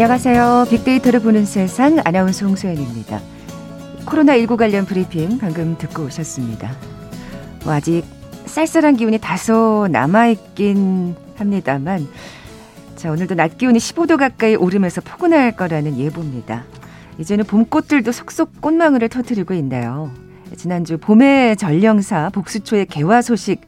안녕하세요. 0.00 0.66
빅데이터를 0.70 1.18
보는 1.18 1.44
세상 1.44 1.98
아나운서 2.04 2.46
홍소연입니다. 2.46 3.20
코로나19 4.06 4.56
관련 4.56 4.86
브리핑 4.86 5.38
방금 5.38 5.76
듣고 5.76 6.04
오셨습니다. 6.04 6.70
뭐 7.64 7.72
아직 7.72 8.04
쌀쌀한 8.46 8.96
기운이 8.96 9.18
다소 9.18 9.88
남아있긴 9.90 11.16
합니다만 11.34 12.06
자 12.94 13.10
오늘도 13.10 13.34
낮 13.34 13.58
기온이 13.58 13.80
15도 13.80 14.16
가까이 14.18 14.54
오르면서 14.54 15.00
포근할 15.00 15.56
거라는 15.56 15.98
예보입니다. 15.98 16.62
이제는 17.18 17.44
봄꽃들도 17.44 18.12
속속 18.12 18.60
꽃망울을 18.60 19.08
터뜨리고 19.08 19.52
있네요. 19.54 20.12
지난주 20.56 20.98
봄의 20.98 21.56
전령사 21.56 22.30
복수초의 22.30 22.86
개화 22.86 23.20
소식 23.20 23.62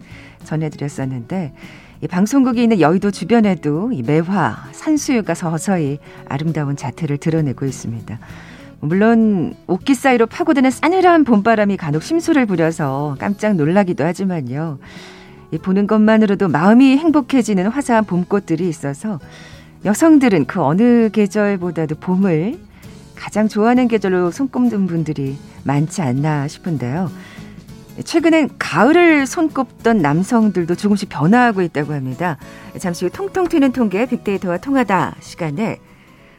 전해드렸었는데 0.45 1.55
이 2.03 2.09
방송국이 2.09 2.63
있는 2.63 2.81
여의도 2.81 3.11
주변에도 3.11 3.93
이 3.93 4.03
매화, 4.03 4.57
산수유가 4.73 5.35
서서히 5.35 5.99
아름다운 6.27 6.75
자태를 6.75 7.19
드러내고 7.19 7.67
있습니다. 7.67 8.19
물론 8.81 9.55
옷깃 9.67 9.97
사이로 9.97 10.27
파고드는 10.27 10.71
싸늘한 10.71 11.25
봄바람이 11.25 11.77
간혹 11.77 12.03
심술을 12.03 12.47
부려서 12.47 13.17
깜짝 13.19 13.55
놀라기도 13.57 14.05
하지만요. 14.05 14.79
이 15.51 15.59
보는 15.59 15.87
것만으로도 15.87 16.49
마음이 16.49 16.97
행복해지는 16.97 17.67
화사한 17.67 18.05
봄꽃들이 18.05 18.67
있어서 18.67 19.21
여성들은 19.85 20.47
그 20.47 20.63
어느 20.63 21.11
계절보다도 21.11 21.97
봄을 21.97 22.59
가장 23.15 23.47
좋아하는 23.47 23.89
계절로 23.89 24.31
손꼽는 24.31 24.87
분들이 24.87 25.37
많지 25.65 26.01
않나 26.01 26.49
싶은데요. 26.49 27.11
최근엔 28.05 28.51
가을을 28.59 29.27
손꼽던 29.27 29.99
남성들도 29.99 30.75
조금씩 30.75 31.09
변화하고 31.09 31.63
있다고 31.63 31.93
합니다. 31.93 32.39
잠시 32.79 33.05
후 33.05 33.11
통통 33.11 33.49
튀는 33.49 33.73
통계 33.73 34.07
빅데이터와 34.07 34.59
통하다 34.59 35.17
시간에 35.21 35.79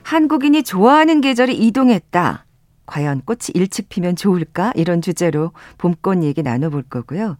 한국인이 0.03 0.63
좋아하는 0.63 1.21
계절이 1.21 1.55
이동했다. 1.55 2.45
과연 2.85 3.21
꽃이 3.25 3.51
일찍 3.53 3.89
피면 3.89 4.15
좋을까? 4.15 4.73
이런 4.75 5.01
주제로 5.01 5.51
봄꽃 5.77 6.23
얘기 6.23 6.43
나눠볼 6.43 6.83
거고요. 6.83 7.37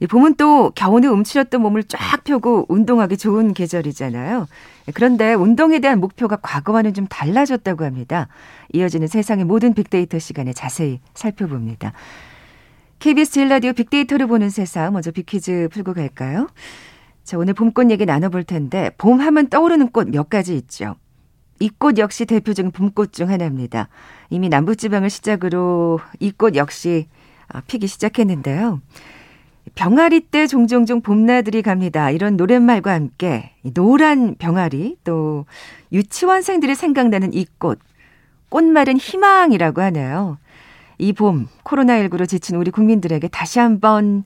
이 0.00 0.06
봄은 0.06 0.34
또 0.34 0.70
겨우내 0.74 1.06
움츠렸던 1.06 1.62
몸을 1.62 1.84
쫙 1.84 2.24
펴고 2.24 2.66
운동하기 2.68 3.16
좋은 3.16 3.54
계절이잖아요. 3.54 4.46
그런데 4.92 5.32
운동에 5.34 5.78
대한 5.78 6.00
목표가 6.00 6.36
과거와는 6.36 6.92
좀 6.94 7.06
달라졌다고 7.06 7.84
합니다. 7.84 8.28
이어지는 8.72 9.06
세상의 9.06 9.44
모든 9.44 9.72
빅데이터 9.72 10.18
시간에 10.18 10.52
자세히 10.52 11.00
살펴봅니다. 11.14 11.92
KBS 13.04 13.32
제일 13.32 13.48
라디오 13.50 13.74
빅데이터를 13.74 14.26
보는 14.26 14.48
세상 14.48 14.94
먼저 14.94 15.10
빅퀴즈 15.10 15.68
풀고 15.70 15.92
갈까요? 15.92 16.48
자, 17.22 17.36
오늘 17.36 17.52
봄꽃 17.52 17.90
얘기 17.90 18.06
나눠볼 18.06 18.44
텐데 18.44 18.92
봄 18.96 19.20
하면 19.20 19.48
떠오르는 19.48 19.88
꽃 19.90 20.10
몇 20.10 20.30
가지 20.30 20.56
있죠. 20.56 20.96
이 21.60 21.68
꽃 21.68 21.98
역시 21.98 22.24
대표적인 22.24 22.70
봄꽃 22.72 23.12
중 23.12 23.28
하나입니다. 23.28 23.90
이미 24.30 24.48
남부지방을 24.48 25.10
시작으로 25.10 26.00
이 26.18 26.32
꽃 26.32 26.56
역시 26.56 27.06
아, 27.48 27.60
피기 27.66 27.88
시작했는데요. 27.88 28.80
병아리 29.74 30.20
때 30.20 30.46
종종종 30.46 31.02
봄나들이 31.02 31.60
갑니다. 31.60 32.10
이런 32.10 32.38
노랫말과 32.38 32.90
함께 32.90 33.50
노란 33.74 34.34
병아리 34.36 34.96
또 35.04 35.44
유치원생들이 35.92 36.74
생각나는 36.74 37.34
이 37.34 37.44
꽃. 37.58 37.78
꽃말은 38.48 38.96
희망이라고 38.96 39.82
하네요. 39.82 40.38
이 41.04 41.12
봄 41.12 41.48
코로나19로 41.64 42.26
지친 42.26 42.56
우리 42.56 42.70
국민들에게 42.70 43.28
다시 43.28 43.58
한번 43.58 44.24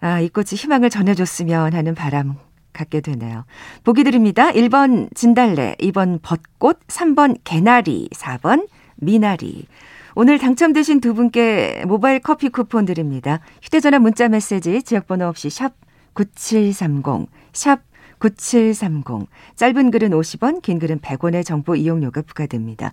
아, 0.00 0.20
이 0.20 0.28
꽃이 0.28 0.48
희망을 0.52 0.90
전해줬으면 0.90 1.74
하는 1.74 1.94
바람 1.94 2.34
갖게 2.72 3.00
되네요. 3.00 3.44
보기 3.84 4.04
드립니다. 4.04 4.50
1번 4.52 5.08
진달래, 5.14 5.76
2번 5.80 6.20
벚꽃, 6.22 6.86
3번 6.88 7.38
개나리, 7.44 8.08
4번 8.12 8.68
미나리. 8.96 9.66
오늘 10.14 10.38
당첨되신 10.38 11.00
두 11.00 11.14
분께 11.14 11.84
모바일 11.86 12.20
커피 12.20 12.48
쿠폰 12.48 12.84
드립니다. 12.84 13.40
휴대전화 13.62 13.98
문자 13.98 14.28
메시지 14.28 14.82
지역번호 14.82 15.26
없이 15.26 15.48
샵 15.50 15.74
9730, 16.14 17.28
샵 17.52 17.80
9730. 18.18 19.28
짧은 19.56 19.90
글은 19.90 20.10
50원, 20.10 20.62
긴 20.62 20.78
글은 20.78 21.00
100원의 21.00 21.44
정보 21.44 21.76
이용료가 21.76 22.22
부과됩니다. 22.22 22.92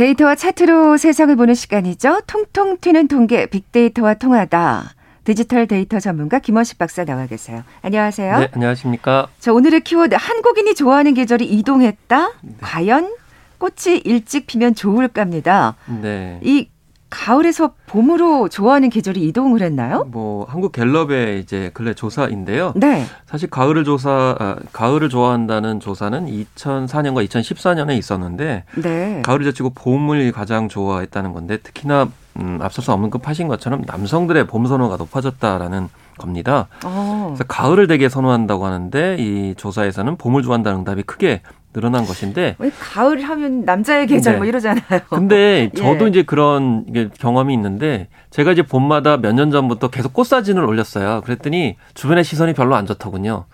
데이터와 0.00 0.34
차트로 0.34 0.96
세상을 0.96 1.36
보는 1.36 1.52
시간이죠. 1.52 2.22
통통 2.26 2.78
튀는 2.80 3.06
통계 3.06 3.44
빅데이터와 3.44 4.14
통하다. 4.14 4.94
디지털 5.24 5.66
데이터 5.66 6.00
전문가 6.00 6.38
김원식 6.38 6.78
박사 6.78 7.04
나와 7.04 7.26
계세요. 7.26 7.64
안녕하세요. 7.82 8.38
네, 8.38 8.48
안녕하십니까. 8.50 9.28
자, 9.38 9.52
오늘의 9.52 9.82
키워드 9.82 10.14
한국인이 10.18 10.74
좋아하는 10.74 11.12
계절이 11.12 11.44
이동했다. 11.44 12.32
네. 12.40 12.54
과연 12.62 13.14
꽃이 13.58 13.98
일찍 14.04 14.46
피면 14.46 14.74
좋을까입니다. 14.74 15.76
네. 16.00 16.40
이 16.42 16.70
가을에서 17.10 17.72
봄으로 17.86 18.48
좋아하는 18.48 18.88
계절이 18.88 19.20
이동을 19.28 19.62
했나요? 19.62 20.04
뭐 20.10 20.46
한국 20.48 20.72
갤럽의 20.72 21.40
이제 21.40 21.70
근래 21.74 21.92
조사인데요. 21.92 22.72
네. 22.76 23.04
사실 23.26 23.50
가을을 23.50 23.84
조사 23.84 24.36
아, 24.38 24.56
가을을 24.72 25.08
좋아한다는 25.08 25.80
조사는 25.80 26.26
2004년과 26.26 27.28
2014년에 27.28 27.98
있었는데 27.98 28.64
네. 28.76 29.22
가을을 29.24 29.44
제치고 29.46 29.70
봄을 29.70 30.30
가장 30.32 30.68
좋아했다는 30.68 31.32
건데 31.32 31.58
특히나 31.58 32.08
음, 32.38 32.58
앞서서 32.62 32.94
언급하신 32.94 33.48
것처럼 33.48 33.82
남성들의 33.86 34.46
봄 34.46 34.66
선호가 34.66 34.96
높아졌다라는 34.96 35.88
겁니다. 36.16 36.68
어. 36.84 37.30
그래서 37.30 37.44
가을을 37.44 37.86
되게 37.88 38.08
선호한다고 38.08 38.66
하는데 38.66 39.16
이 39.18 39.54
조사에서는 39.56 40.16
봄을 40.16 40.42
좋아한다는 40.42 40.80
응답이 40.80 41.02
크게 41.02 41.42
늘어난 41.72 42.04
것인데 42.04 42.56
왜 42.58 42.70
가을 42.78 43.22
하면 43.22 43.64
남자의 43.64 44.06
계절 44.06 44.32
네. 44.34 44.38
뭐 44.38 44.46
이러잖아요. 44.46 44.82
근데 45.08 45.70
저도 45.76 46.06
예. 46.06 46.08
이제 46.10 46.22
그런 46.22 46.84
경험이 47.18 47.54
있는데 47.54 48.08
제가 48.30 48.52
이제 48.52 48.62
봄마다 48.62 49.16
몇 49.16 49.32
년 49.32 49.50
전부터 49.50 49.88
계속 49.88 50.12
꽃 50.12 50.24
사진을 50.26 50.64
올렸어요. 50.64 51.20
그랬더니 51.22 51.76
주변의 51.94 52.24
시선이 52.24 52.52
별로 52.54 52.74
안 52.74 52.86
좋더군요. 52.86 53.44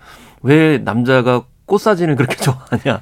왜 0.41 0.79
남자가 0.79 1.43
꽃 1.65 1.79
사진을 1.79 2.15
그렇게 2.15 2.35
좋아하냐? 2.43 3.01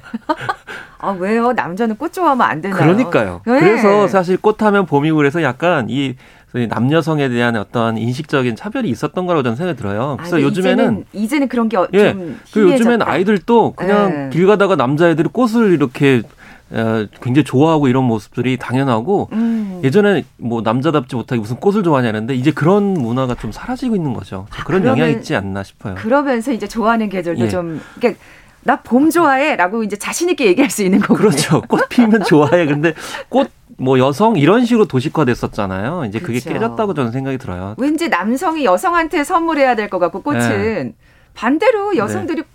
아 0.98 1.10
왜요? 1.10 1.52
남자는 1.52 1.96
꽃 1.96 2.12
좋아하면 2.12 2.46
안 2.46 2.60
되나요? 2.60 2.80
그러니까요. 2.80 3.42
네. 3.46 3.60
그래서 3.60 4.08
사실 4.08 4.36
꽃하면 4.36 4.86
봄이고 4.86 5.16
그래서 5.16 5.42
약간 5.42 5.88
이 5.90 6.14
남녀성에 6.54 7.28
대한 7.28 7.56
어떤 7.56 7.98
인식적인 7.98 8.56
차별이 8.56 8.88
있었던 8.88 9.26
거라고 9.26 9.42
저는 9.42 9.56
생각이 9.56 9.76
들어요. 9.76 10.16
그래서 10.18 10.36
아, 10.36 10.40
요즘에는 10.40 10.84
이제는, 10.84 11.04
이제는, 11.12 11.48
그런 11.48 11.68
게좀 11.68 11.88
예, 11.92 12.16
그 12.50 12.72
요즘엔 12.72 13.02
아이들도 13.02 13.72
그냥 13.72 14.26
예. 14.26 14.30
길 14.32 14.46
가다가 14.46 14.74
남자애들이 14.74 15.28
꽃을 15.32 15.72
이렇게 15.72 16.22
어, 16.70 17.06
굉장히 17.20 17.44
좋아하고 17.44 17.88
이런 17.88 18.04
모습들이 18.04 18.56
당연하고 18.56 19.28
음. 19.32 19.80
예전에 19.84 20.24
뭐 20.36 20.62
남자답지 20.62 21.14
못하게 21.14 21.40
무슨 21.40 21.56
꽃을 21.56 21.82
좋아하냐는데 21.82 22.34
이제 22.34 22.50
그런 22.50 22.94
문화가 22.94 23.34
좀 23.34 23.52
사라지고 23.52 23.94
있는 23.94 24.14
거죠. 24.14 24.46
아, 24.50 24.64
그런 24.64 24.82
그러면, 24.82 24.98
영향이 24.98 25.18
있지 25.18 25.36
않나 25.36 25.62
싶어요. 25.62 25.94
그러면서 25.96 26.52
이제 26.52 26.66
좋아하는 26.66 27.08
계절도 27.08 27.44
예. 27.44 27.48
좀 27.48 27.80
그러니까 27.98 28.20
나 28.66 28.82
봄 28.82 29.10
좋아해라고 29.10 29.82
이제 29.84 29.96
자신 29.96 30.28
있게 30.28 30.46
얘기할 30.46 30.70
수 30.70 30.82
있는 30.82 31.00
거고 31.00 31.14
그렇죠. 31.14 31.62
꽃 31.62 31.88
피면 31.88 32.24
좋아해. 32.24 32.66
근데 32.66 32.92
꽃 33.28 33.50
뭐 33.78 33.98
여성 33.98 34.36
이런 34.36 34.64
식으로 34.64 34.86
도식화됐었잖아요. 34.86 36.06
이제 36.06 36.18
그게 36.18 36.40
그렇죠. 36.40 36.52
깨졌다고 36.54 36.94
저는 36.94 37.12
생각이 37.12 37.36
들어요. 37.38 37.74
왠지 37.78 38.08
남성이 38.08 38.64
여성한테 38.64 39.22
선물해야 39.24 39.74
될 39.76 39.90
것 39.90 39.98
같고 39.98 40.22
꽃은 40.22 40.38
네. 40.38 40.94
반대로 41.34 41.92
네. 41.92 41.98
여성들이 41.98 42.42
네. 42.42 42.48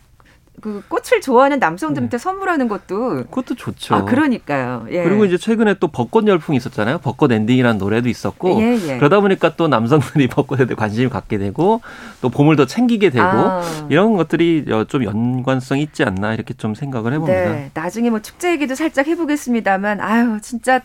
그 0.61 0.83
꽃을 0.87 1.21
좋아하는 1.21 1.57
남성들한테 1.57 2.17
네. 2.17 2.21
선물하는 2.21 2.67
것도 2.67 3.23
그것도 3.25 3.55
좋죠. 3.55 3.95
아, 3.95 4.05
그러니까요. 4.05 4.85
예. 4.91 5.03
그리고 5.03 5.25
이제 5.25 5.35
최근에 5.35 5.75
또 5.79 5.87
벚꽃 5.87 6.27
열풍이 6.27 6.55
있었잖아요. 6.57 6.99
벚꽃 6.99 7.31
엔딩이라는 7.31 7.79
노래도 7.79 8.09
있었고 8.09 8.61
예, 8.61 8.79
예. 8.87 8.97
그러다 8.97 9.19
보니까 9.19 9.55
또 9.55 9.67
남성들이 9.67 10.27
벚꽃에 10.29 10.65
대해 10.65 10.75
관심을 10.75 11.09
갖게 11.09 11.39
되고 11.39 11.81
또 12.21 12.29
봄을 12.29 12.55
더 12.55 12.67
챙기게 12.67 13.09
되고 13.09 13.25
아. 13.25 13.63
이런 13.89 14.15
것들이 14.15 14.65
좀 14.87 15.03
연관성 15.03 15.79
있지 15.79 16.03
않나 16.03 16.35
이렇게 16.35 16.53
좀 16.53 16.75
생각을 16.75 17.13
해봅니다. 17.13 17.51
네. 17.51 17.71
나중에 17.73 18.11
뭐 18.11 18.21
축제 18.21 18.51
얘기도 18.51 18.75
살짝 18.75 19.07
해보겠습니다만 19.07 19.99
아유 19.99 20.37
진짜 20.43 20.81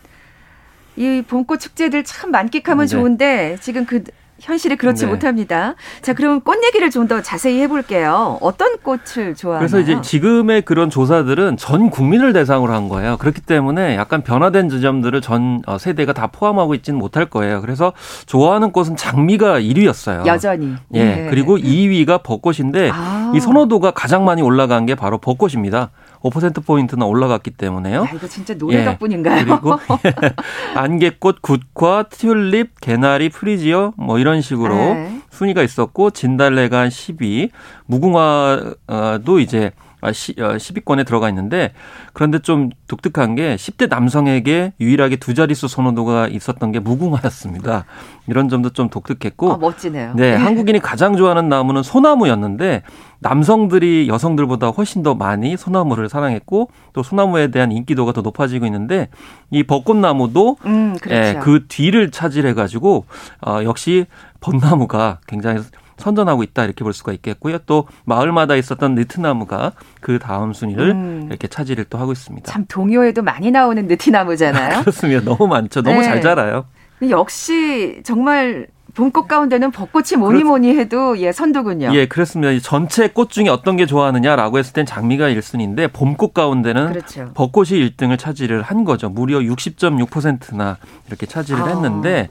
이 0.95 1.21
봄꽃 1.27 1.59
축제들 1.59 2.03
참 2.03 2.31
만끽하면 2.31 2.87
네. 2.87 2.89
좋은데 2.89 3.57
지금 3.61 3.85
그 3.85 4.03
현실이 4.39 4.75
그렇지 4.75 5.05
네. 5.05 5.11
못합니다. 5.11 5.73
자, 6.01 6.13
그럼 6.13 6.41
꽃 6.41 6.63
얘기를 6.63 6.89
좀 6.91 7.07
더 7.07 7.21
자세히 7.21 7.61
해볼게요. 7.61 8.37
어떤 8.41 8.77
꽃을 8.79 9.33
좋아하나요? 9.35 9.59
그래서 9.59 9.79
이제 9.79 10.01
지금의 10.01 10.63
그런 10.63 10.89
조사들은 10.89 11.55
전 11.55 11.89
국민을 11.89 12.33
대상으로 12.33 12.73
한 12.73 12.89
거예요. 12.89 13.15
그렇기 13.15 13.39
때문에 13.39 13.95
약간 13.95 14.23
변화된 14.23 14.67
지점들을 14.67 15.21
전 15.21 15.61
어, 15.65 15.77
세대가 15.77 16.11
다 16.11 16.27
포함하고 16.27 16.75
있지는 16.75 16.99
못할 16.99 17.25
거예요. 17.27 17.61
그래서 17.61 17.93
좋아하는 18.25 18.73
꽃은 18.73 18.97
장미가 18.97 19.61
1위였어요. 19.61 20.25
여전히. 20.25 20.75
예. 20.95 21.03
네. 21.05 21.27
그리고 21.29 21.57
2위가 21.57 22.23
벚꽃인데 22.23 22.91
아. 22.93 23.31
이 23.33 23.39
선호도가 23.39 23.91
가장 23.91 24.25
많이 24.25 24.41
올라간 24.41 24.85
게 24.85 24.95
바로 24.95 25.17
벚꽃입니다. 25.17 25.91
5%포인트나 26.21 27.05
올라갔기 27.05 27.51
때문에요. 27.51 28.01
야, 28.01 28.07
이거 28.13 28.27
진짜 28.27 28.57
노래 28.57 28.81
예. 28.81 28.85
덕분인가요? 28.85 29.45
그리고 29.45 29.77
예. 30.05 30.33
안개꽃, 30.75 31.41
굿과, 31.41 32.03
튤립, 32.09 32.79
개나리, 32.81 33.29
프리지어 33.29 33.93
뭐 33.97 34.19
이런 34.19 34.41
식으로 34.41 34.75
네. 34.75 35.21
순위가 35.29 35.63
있었고 35.63 36.11
진달래가 36.11 36.79
한 36.79 36.89
10위, 36.89 37.49
무궁화도 37.85 39.39
이제 39.39 39.71
10위권에 40.01 40.97
아, 40.97 41.01
어, 41.01 41.03
들어가 41.03 41.29
있는데 41.29 41.73
그런데 42.13 42.39
좀 42.39 42.69
독특한 42.87 43.35
게 43.35 43.55
10대 43.55 43.89
남성에게 43.89 44.73
유일하게 44.79 45.15
두 45.15 45.33
자릿수 45.33 45.67
선호도가 45.67 46.27
있었던 46.27 46.71
게 46.71 46.79
무궁화였습니다. 46.79 47.85
이런 48.27 48.49
점도 48.49 48.69
좀 48.69 48.89
독특했고. 48.89 49.53
아, 49.53 49.57
멋지네요. 49.57 50.13
네, 50.15 50.35
한국인이 50.35 50.79
가장 50.79 51.15
좋아하는 51.15 51.49
나무는 51.49 51.81
소나무였는데 51.81 52.83
남성들이 53.19 54.07
여성들보다 54.07 54.67
훨씬 54.69 55.01
더 55.01 55.15
많이 55.15 55.57
소나무를 55.57 56.09
사랑했고 56.09 56.69
또 56.93 57.03
소나무에 57.03 57.49
대한 57.49 57.71
인기도가 57.71 58.11
더 58.11 58.21
높아지고 58.21 58.65
있는데 58.67 59.09
이 59.49 59.63
벚꽃나무도 59.63 60.57
음, 60.65 60.95
그렇죠. 61.01 61.37
예, 61.37 61.39
그 61.41 61.65
뒤를 61.67 62.11
차지해 62.11 62.53
가지고 62.53 63.05
어, 63.45 63.61
역시 63.63 64.05
벚나무가 64.39 65.19
굉장히 65.27 65.61
선전하고 65.97 66.43
있다 66.43 66.63
이렇게 66.63 66.83
볼 66.83 66.93
수가 66.93 67.11
있겠고요. 67.13 67.59
또 67.65 67.87
마을마다 68.05 68.55
있었던 68.55 68.95
느티나무가 68.95 69.73
그 70.01 70.19
다음 70.19 70.53
순위를 70.53 70.91
음. 70.91 71.25
이렇게 71.29 71.47
차지를 71.47 71.85
또 71.85 71.97
하고 71.97 72.11
있습니다. 72.11 72.51
참 72.51 72.65
동요에도 72.67 73.21
많이 73.21 73.51
나오는 73.51 73.85
느티나무잖아요. 73.87 74.81
그렇습니다. 74.81 75.23
너무 75.23 75.47
많죠. 75.47 75.81
너무 75.81 75.99
네. 75.99 76.03
잘 76.03 76.21
자라요. 76.21 76.65
역시 77.09 78.01
정말 78.03 78.67
봄꽃 78.97 79.27
가운데는 79.27 79.69
벚꽃이 79.69 80.17
뭐니 80.17 80.43
뭐니 80.43 80.75
해도 80.75 81.19
예 81.19 81.31
선두군요. 81.31 81.91
예, 81.93 82.07
그렇습니다. 82.07 82.57
전체 82.63 83.07
꽃 83.07 83.29
중에 83.29 83.47
어떤 83.47 83.75
게 83.77 83.85
좋아하느냐라고 83.85 84.57
했을 84.57 84.73
땐 84.73 84.87
장미가 84.87 85.29
1순위인데 85.29 85.93
봄꽃 85.93 86.33
가운데는 86.33 86.87
그렇죠. 86.89 87.29
벚꽃이 87.35 87.69
1등을 87.69 88.17
차지를 88.17 88.63
한 88.63 88.85
거죠. 88.85 89.09
무려 89.09 89.37
60.6%나 89.37 90.77
이렇게 91.07 91.27
차지를 91.27 91.61
아. 91.61 91.67
했는데 91.67 92.29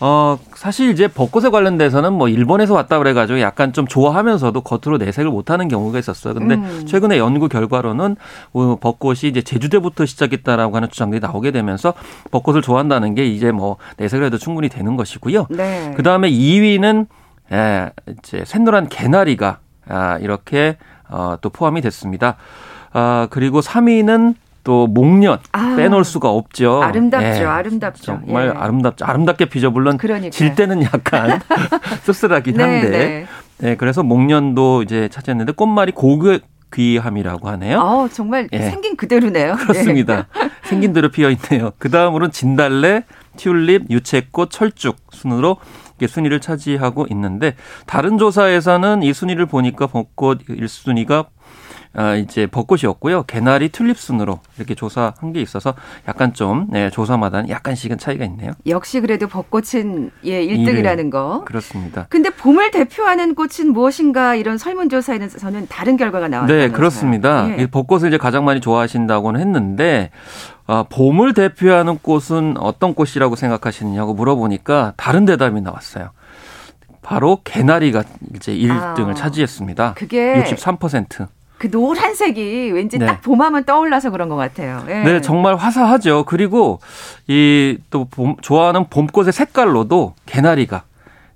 어, 0.00 0.38
사실 0.54 0.90
이제 0.90 1.08
벚꽃에 1.08 1.50
관련돼서는 1.50 2.12
뭐 2.12 2.28
일본에서 2.28 2.74
왔다 2.74 2.98
그래가지고 2.98 3.40
약간 3.40 3.72
좀 3.72 3.86
좋아하면서도 3.86 4.60
겉으로 4.60 4.98
내색을 4.98 5.30
못하는 5.30 5.66
경우가 5.66 5.98
있었어요. 5.98 6.34
근데 6.34 6.54
음. 6.54 6.86
최근에 6.86 7.18
연구 7.18 7.48
결과로는 7.48 8.16
어, 8.52 8.76
벚꽃이 8.80 9.20
이제 9.24 9.42
제주도부터 9.42 10.06
시작했다라고 10.06 10.76
하는 10.76 10.88
주장들이 10.88 11.20
나오게 11.20 11.50
되면서 11.50 11.94
벚꽃을 12.30 12.62
좋아한다는 12.62 13.14
게 13.14 13.26
이제 13.26 13.50
뭐 13.50 13.76
내색을 13.96 14.26
해도 14.26 14.38
충분히 14.38 14.68
되는 14.68 14.96
것이고요. 14.96 15.46
네. 15.50 15.92
그 15.96 16.02
다음에 16.02 16.30
2위는 16.30 17.06
예, 17.50 17.90
이제 18.18 18.44
샛노란 18.44 18.88
개나리가 18.88 19.58
아, 19.88 20.18
이렇게 20.18 20.76
어, 21.08 21.36
또 21.40 21.50
포함이 21.50 21.80
됐습니다. 21.80 22.36
아, 22.92 23.26
그리고 23.30 23.60
3위는 23.60 24.34
또 24.68 24.86
목련 24.86 25.38
아, 25.52 25.76
빼놓을 25.76 26.04
수가 26.04 26.28
없죠. 26.28 26.82
아름답죠, 26.82 27.26
예, 27.26 27.44
아름답죠. 27.46 28.02
정말 28.02 28.48
예. 28.48 28.50
아름답죠. 28.50 29.06
아름답게 29.06 29.46
피죠. 29.46 29.70
물론 29.70 29.96
그러니까요. 29.96 30.30
질 30.30 30.54
때는 30.54 30.82
약간 30.82 31.40
씁쓸하긴 32.04 32.54
네, 32.58 32.62
한데. 32.62 32.90
네. 32.90 33.26
네, 33.60 33.76
그래서 33.76 34.02
목련도 34.02 34.82
이제 34.82 35.08
차지했는데 35.08 35.52
꽃말이 35.52 35.92
고귀 35.92 36.40
귀함이라고 36.74 37.48
하네요. 37.48 37.80
아, 37.80 38.08
정말 38.12 38.46
예. 38.52 38.58
생긴 38.58 38.94
그대로네요. 38.94 39.54
그렇습니다. 39.56 40.26
네. 40.38 40.50
생긴 40.68 40.92
대로 40.92 41.08
피어 41.08 41.30
있네요. 41.30 41.72
그 41.78 41.90
다음으로는 41.90 42.30
진달래, 42.30 43.04
튤립, 43.38 43.86
유채꽃, 43.88 44.50
철쭉 44.50 44.96
순으로 45.12 45.56
순위를 46.06 46.40
차지하고 46.40 47.06
있는데 47.10 47.56
다른 47.86 48.18
조사에서는 48.18 49.02
이 49.02 49.14
순위를 49.14 49.46
보니까 49.46 49.86
벚꽃 49.86 50.44
1순위가 50.46 51.12
아, 51.12 51.24
이제 52.20 52.46
벚꽃이었고요. 52.46 53.24
개나리 53.24 53.70
튤립 53.70 53.98
순으로 53.98 54.40
이렇게 54.56 54.74
조사한 54.74 55.32
게 55.32 55.40
있어서 55.40 55.74
약간 56.06 56.32
좀 56.32 56.66
네, 56.70 56.90
조사마다 56.90 57.48
약간씩은 57.48 57.98
차이가 57.98 58.24
있네요. 58.26 58.52
역시 58.66 59.00
그래도 59.00 59.26
벚꽃은 59.26 60.10
예 60.24 60.46
1등이라는 60.46 61.10
거. 61.10 61.44
그렇습니다. 61.44 62.06
근데 62.08 62.30
봄을 62.30 62.70
대표하는 62.70 63.34
꽃은 63.34 63.72
무엇인가 63.72 64.34
이런 64.34 64.58
설문조사에서는 64.58 65.66
다른 65.68 65.96
결과가 65.96 66.28
나왔다면서요. 66.28 66.68
네, 66.68 66.72
그렇습니다. 66.72 67.48
예. 67.58 67.66
벚꽃을 67.66 68.08
이제 68.08 68.18
가장 68.18 68.44
많이 68.44 68.60
좋아하신다고는 68.60 69.40
했는데 69.40 70.10
아, 70.66 70.84
봄을 70.88 71.34
대표하는 71.34 71.98
꽃은 71.98 72.56
어떤 72.58 72.94
꽃이라고 72.94 73.36
생각하시느냐고 73.36 74.14
물어보니까 74.14 74.92
다른 74.96 75.24
대답이 75.24 75.60
나왔어요. 75.62 76.10
바로 77.00 77.40
개나리가 77.42 78.04
이제 78.34 78.52
1등을 78.52 79.10
아, 79.10 79.14
차지했습니다. 79.14 79.94
그게 79.94 80.44
63%. 80.44 81.26
그 81.58 81.68
노란색이 81.70 82.70
왠지 82.72 82.98
네. 82.98 83.06
딱 83.06 83.20
봄하면 83.22 83.64
떠올라서 83.64 84.10
그런 84.10 84.28
것 84.28 84.36
같아요. 84.36 84.84
예. 84.88 85.02
네, 85.02 85.20
정말 85.20 85.56
화사하죠. 85.56 86.24
그리고 86.24 86.80
이 87.26 87.78
또 87.90 88.08
좋아하는 88.42 88.84
봄꽃의 88.88 89.32
색깔로도 89.32 90.14
개나리가 90.26 90.82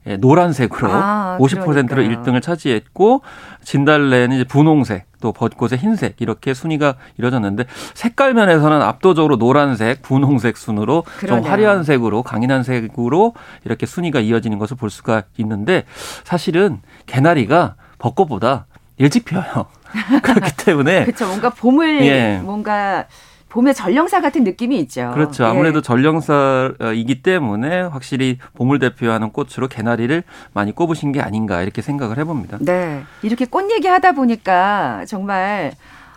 예, 0.06 0.16
노란색으로 0.16 0.88
아, 0.90 1.38
50%로 1.40 1.86
그러니까요. 1.86 2.08
1등을 2.22 2.42
차지했고 2.42 3.22
진달래는 3.62 4.34
이제 4.36 4.44
분홍색, 4.44 5.06
또 5.20 5.32
벚꽃의 5.32 5.78
흰색 5.78 6.20
이렇게 6.20 6.54
순위가 6.54 6.94
이뤄졌는데 7.18 7.66
색깔 7.94 8.34
면에서는 8.34 8.82
압도적으로 8.82 9.38
노란색, 9.38 10.02
분홍색 10.02 10.56
순으로 10.56 11.04
그러네요. 11.18 11.42
좀 11.44 11.50
화려한 11.50 11.84
색으로 11.84 12.24
강인한 12.24 12.64
색으로 12.64 13.34
이렇게 13.64 13.86
순위가 13.86 14.18
이어지는 14.20 14.58
것을 14.58 14.76
볼 14.76 14.90
수가 14.90 15.22
있는데 15.38 15.84
사실은 16.24 16.80
개나리가 17.06 17.76
벚꽃보다 17.98 18.66
일찍 19.02 19.24
피어요. 19.24 19.66
그렇기 20.22 20.56
때문에 20.64 21.04
그렇죠. 21.04 21.26
뭔가 21.26 21.50
봄을 21.50 22.04
예. 22.06 22.40
뭔가 22.42 23.06
봄의 23.48 23.74
전령사 23.74 24.22
같은 24.22 24.44
느낌이 24.44 24.78
있죠. 24.80 25.10
그렇죠. 25.12 25.44
아무래도 25.44 25.78
예. 25.78 25.82
전령사이기 25.82 27.22
때문에 27.22 27.82
확실히 27.82 28.38
봄을 28.54 28.78
대표하는 28.78 29.30
꽃으로 29.30 29.68
개나리를 29.68 30.22
많이 30.54 30.72
꼽으신 30.72 31.12
게 31.12 31.20
아닌가 31.20 31.60
이렇게 31.60 31.82
생각을 31.82 32.16
해봅니다. 32.18 32.58
네. 32.60 33.02
이렇게 33.22 33.44
꽃 33.44 33.70
얘기하다 33.70 34.12
보니까 34.12 35.04
정말 35.06 35.72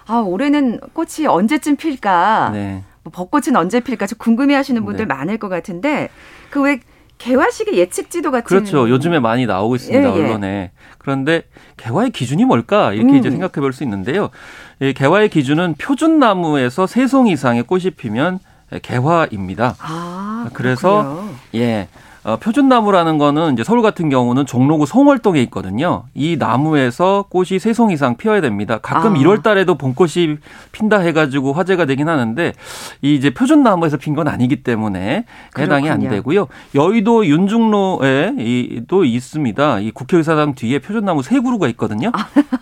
아 0.07 0.19
올해는 0.19 0.79
꽃이 0.93 1.27
언제쯤 1.27 1.75
필까? 1.75 2.51
네. 2.53 2.83
뭐 3.03 3.11
벚꽃은 3.11 3.55
언제 3.57 3.81
필까? 3.81 4.07
좀 4.07 4.17
궁금해 4.17 4.55
하시는 4.55 4.85
분들 4.85 5.05
네. 5.07 5.13
많을 5.13 5.37
것 5.37 5.49
같은데 5.49 6.09
그왜 6.51 6.79
개화식의 7.17 7.77
예측 7.77 8.09
지도 8.09 8.31
같은 8.31 8.45
그렇죠. 8.45 8.89
요즘에 8.89 9.19
많이 9.19 9.45
나오고 9.45 9.75
있습니다. 9.75 10.09
예, 10.09 10.15
예. 10.17 10.23
언론에. 10.23 10.71
그런데 11.05 11.43
개화의 11.77 12.09
기준이 12.09 12.45
뭘까? 12.45 12.91
이렇게 12.91 13.11
음. 13.13 13.15
이제 13.17 13.29
생각해 13.29 13.51
볼 13.61 13.71
수 13.73 13.83
있는데요. 13.83 14.31
이 14.81 14.91
개화의 14.93 15.29
기준은 15.29 15.75
표준 15.77 16.17
나무에서 16.19 16.87
세 16.87 17.05
송 17.05 17.27
이상의 17.27 17.61
꽃이 17.63 17.91
피면 17.91 18.39
개화입니다. 18.81 19.75
아, 19.79 20.49
그래서. 20.53 21.23
예. 21.53 21.87
어, 22.25 22.37
표준나무라는 22.37 23.19
거는 23.19 23.53
이제 23.53 23.63
서울 23.63 23.83
같은 23.83 24.09
경우는 24.09 24.47
종로구 24.47 24.87
송월동에 24.87 25.39
있거든요. 25.43 26.05
이 26.15 26.37
나무에서 26.37 27.25
꽃이 27.29 27.59
세 27.59 27.71
송 27.75 27.91
이상 27.91 28.17
피어야 28.17 28.41
됩니다. 28.41 28.79
가끔 28.81 29.15
아. 29.15 29.19
1월 29.19 29.43
달에도 29.43 29.75
봄꽃이 29.75 30.37
핀다 30.71 30.99
해가지고 30.99 31.53
화제가 31.53 31.85
되긴 31.85 32.07
하는데 32.09 32.53
이 33.03 33.13
이제 33.15 33.31
표준나무에서 33.31 33.97
핀 33.97 34.15
건 34.15 34.27
아니기 34.29 34.63
때문에 34.63 35.25
해당이 35.59 35.83
그렇군요. 35.87 35.91
안 35.91 36.09
되고요. 36.09 36.47
여의도 36.73 37.25
윤중로에 37.27 38.35
이, 38.39 38.81
또 38.87 39.03
있습니다. 39.03 39.79
이 39.81 39.91
국회의사당 39.91 40.55
뒤에 40.55 40.79
표준나무 40.79 41.21
세 41.21 41.39
그루가 41.41 41.67
있거든요. 41.69 42.11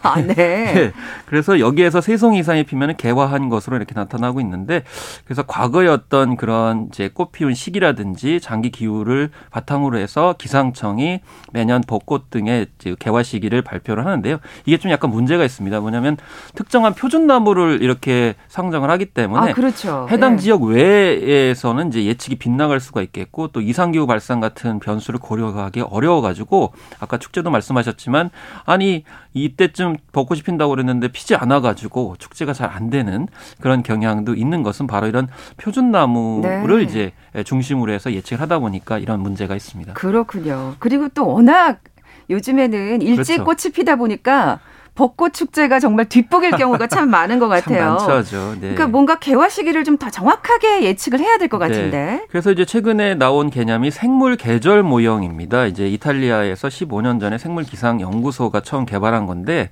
아, 0.02 0.20
네. 0.20 0.34
네. 0.34 0.92
그래서 1.28 1.60
여기에서 1.60 2.02
세 2.02 2.18
송 2.18 2.36
이상이 2.36 2.64
피면 2.64 2.96
개화한 2.98 3.50
것으로 3.50 3.76
이렇게 3.78 3.94
나타나고 3.96 4.40
있는데 4.42 4.84
그래서 5.26 5.44
과거의 5.44 5.90
어떤 5.90 6.36
그런 6.38 6.88
이제 6.90 7.10
꽃 7.14 7.32
피운 7.32 7.54
시기라든지 7.54 8.40
장기 8.42 8.72
기후를 8.72 9.30
바탕으로 9.54 9.98
해서 9.98 10.36
기상청이 10.38 11.22
매년 11.54 11.82
벚꽃 11.88 12.30
등의 12.30 12.68
개화 13.00 13.24
시기를 13.24 13.62
발표를 13.62 14.06
하는데요. 14.06 14.40
이게 14.66 14.78
좀 14.78 14.92
약간 14.92 15.10
문제가 15.12 15.46
있습니다. 15.46 15.80
뭐냐면 15.80 16.18
특정한 16.56 16.94
표준 16.94 17.26
나무를 17.26 17.82
이렇게 17.82 18.36
상정을 18.50 18.90
하기 18.90 19.06
때문에 19.06 19.52
아, 19.52 19.54
그렇죠. 19.54 20.08
해당 20.12 20.36
네. 20.36 20.42
지역 20.42 20.64
외에서는 20.64 21.88
이제 21.88 22.04
예측이 22.04 22.36
빗나갈 22.36 22.82
수가 22.82 23.02
있겠고 23.02 23.48
또 23.48 23.62
이상기후 23.62 24.08
발생 24.08 24.42
같은 24.42 24.80
변수를 24.80 25.22
고려하기 25.22 25.82
어려워가지고 25.82 26.74
아까 27.00 27.18
축제도 27.18 27.50
말씀하셨지만 27.50 28.30
아니 28.66 29.06
이때쯤 29.34 29.98
벚꽃이 30.12 30.42
핀다고 30.42 30.72
그랬는데 30.72 31.08
피지 31.08 31.36
않아가지고 31.36 32.16
축제가 32.20 32.52
잘 32.52 32.74
안 32.74 32.90
되는 32.90 33.28
그런 33.60 33.84
경향도 33.84 34.34
있는 34.36 34.64
것은 34.64 34.88
바로 34.88 35.08
이런 35.08 35.28
표준 35.58 35.92
나무를 35.92 36.78
네. 36.80 36.84
이제 36.84 37.12
중심으로 37.44 37.92
해서 37.92 38.12
예측을 38.12 38.42
하다 38.42 38.60
보니까 38.60 38.98
이런 38.98 39.22
문제 39.22 39.43
문제가 39.44 39.56
있습니다. 39.56 39.94
그렇군요. 39.94 40.76
그리고 40.80 41.08
또 41.10 41.28
워낙 41.28 41.80
요즘에는 42.30 43.02
일찍 43.02 43.44
그렇죠. 43.44 43.44
꽃이 43.44 43.74
피다 43.74 43.96
보니까 43.98 44.60
벚꽃 44.96 45.34
축제가 45.34 45.80
정말 45.80 46.08
뒷북일 46.08 46.52
경우가 46.52 46.86
참 46.88 47.10
많은 47.10 47.40
것 47.40 47.48
같아요. 47.50 47.98
참 48.00 48.08
많죠. 48.10 48.52
네. 48.54 48.60
그러니까 48.60 48.88
뭔가 48.88 49.18
개화 49.18 49.50
시기를 49.50 49.84
좀 49.84 49.98
더 49.98 50.10
정확하게 50.10 50.84
예측을 50.84 51.20
해야 51.20 51.38
될것 51.38 51.60
네. 51.60 51.68
같은데. 51.68 51.98
네. 51.98 52.26
그래서 52.30 52.52
이제 52.52 52.64
최근에 52.66 53.16
나온 53.16 53.50
개념이 53.50 53.92
생물 53.92 54.36
계절 54.38 54.84
모형입니다. 54.84 55.66
이제 55.66 55.88
이탈리아에서 55.88 56.68
15년 56.68 57.20
전에 57.20 57.38
생물 57.38 57.64
기상 57.64 58.02
연구소가 58.02 58.62
처음 58.62 58.86
개발한 58.86 59.26
건데 59.26 59.70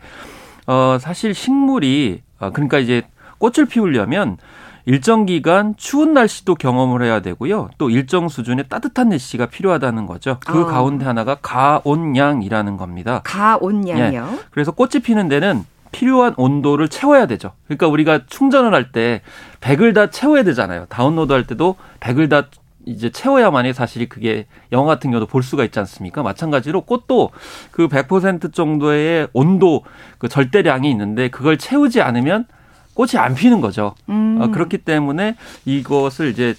어 0.68 0.98
사실 1.00 1.34
식물이 1.34 2.22
어, 2.40 2.50
그러니까 2.52 2.80
이제 2.80 3.04
꽃을 3.40 3.68
피우려면 3.68 4.38
일정 4.86 5.26
기간 5.26 5.76
추운 5.78 6.14
날씨도 6.14 6.56
경험을 6.56 7.04
해야 7.04 7.22
되고요. 7.22 7.70
또 7.78 7.90
일정 7.90 8.28
수준의 8.30 8.66
따뜻한 8.70 9.10
날씨가 9.10 9.48
필요하다는 9.48 10.06
거죠. 10.08 10.38
그 10.46 10.62
어. 10.62 10.66
가운데 10.66 11.06
하나가 11.06 11.36
가온양이라는 11.42 12.78
겁니다. 12.78 13.22
가온양이요? 13.24 14.30
예. 14.34 14.40
그래서 14.52 14.72
꽃이 14.72 15.02
피는 15.04 15.28
데는 15.28 15.64
필요한 15.92 16.34
온도를 16.38 16.88
채워야 16.88 17.26
되죠. 17.28 17.52
그러니까 17.66 17.88
우리가 17.88 18.22
충전을 18.28 18.74
할 18.74 18.92
때 18.92 19.22
100을 19.60 19.94
다 19.94 20.10
채워야 20.10 20.44
되잖아요. 20.44 20.86
다운로드 20.90 21.32
할 21.34 21.46
때도 21.46 21.76
100을 22.00 22.30
다 22.30 22.48
이제 22.86 23.12
채워야만이 23.12 23.74
사실 23.74 24.10
그게 24.10 24.48
영화 24.72 24.88
같은 24.88 25.12
경우도 25.12 25.28
볼 25.28 25.44
수가 25.44 25.64
있지 25.66 25.78
않습니까? 25.80 26.24
마찬가지로 26.24 26.82
꽃도 26.82 27.30
그 27.70 27.88
100% 27.88 28.54
정도의 28.54 29.28
온도 29.34 29.84
그 30.18 30.28
절대량이 30.28 30.90
있는데 30.90 31.30
그걸 31.30 31.58
채우지 31.58 32.02
않으면 32.02 32.48
꽃이 32.94 33.12
안 33.18 33.36
피는 33.36 33.62
거죠. 33.62 33.96
음. 34.10 34.38
어, 34.42 34.48
그렇기 34.52 34.80
때문에 34.80 35.36
이것을 35.66 36.30
이제 36.30 36.56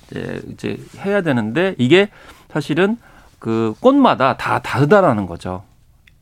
이제 0.51 0.79
해야 1.05 1.23
되는데 1.23 1.75
이게 1.79 2.09
사실은 2.53 2.97
그 3.39 3.75
꽃마다 3.81 4.37
다 4.37 4.61
다르다라는 4.61 5.27
거죠. 5.27 5.63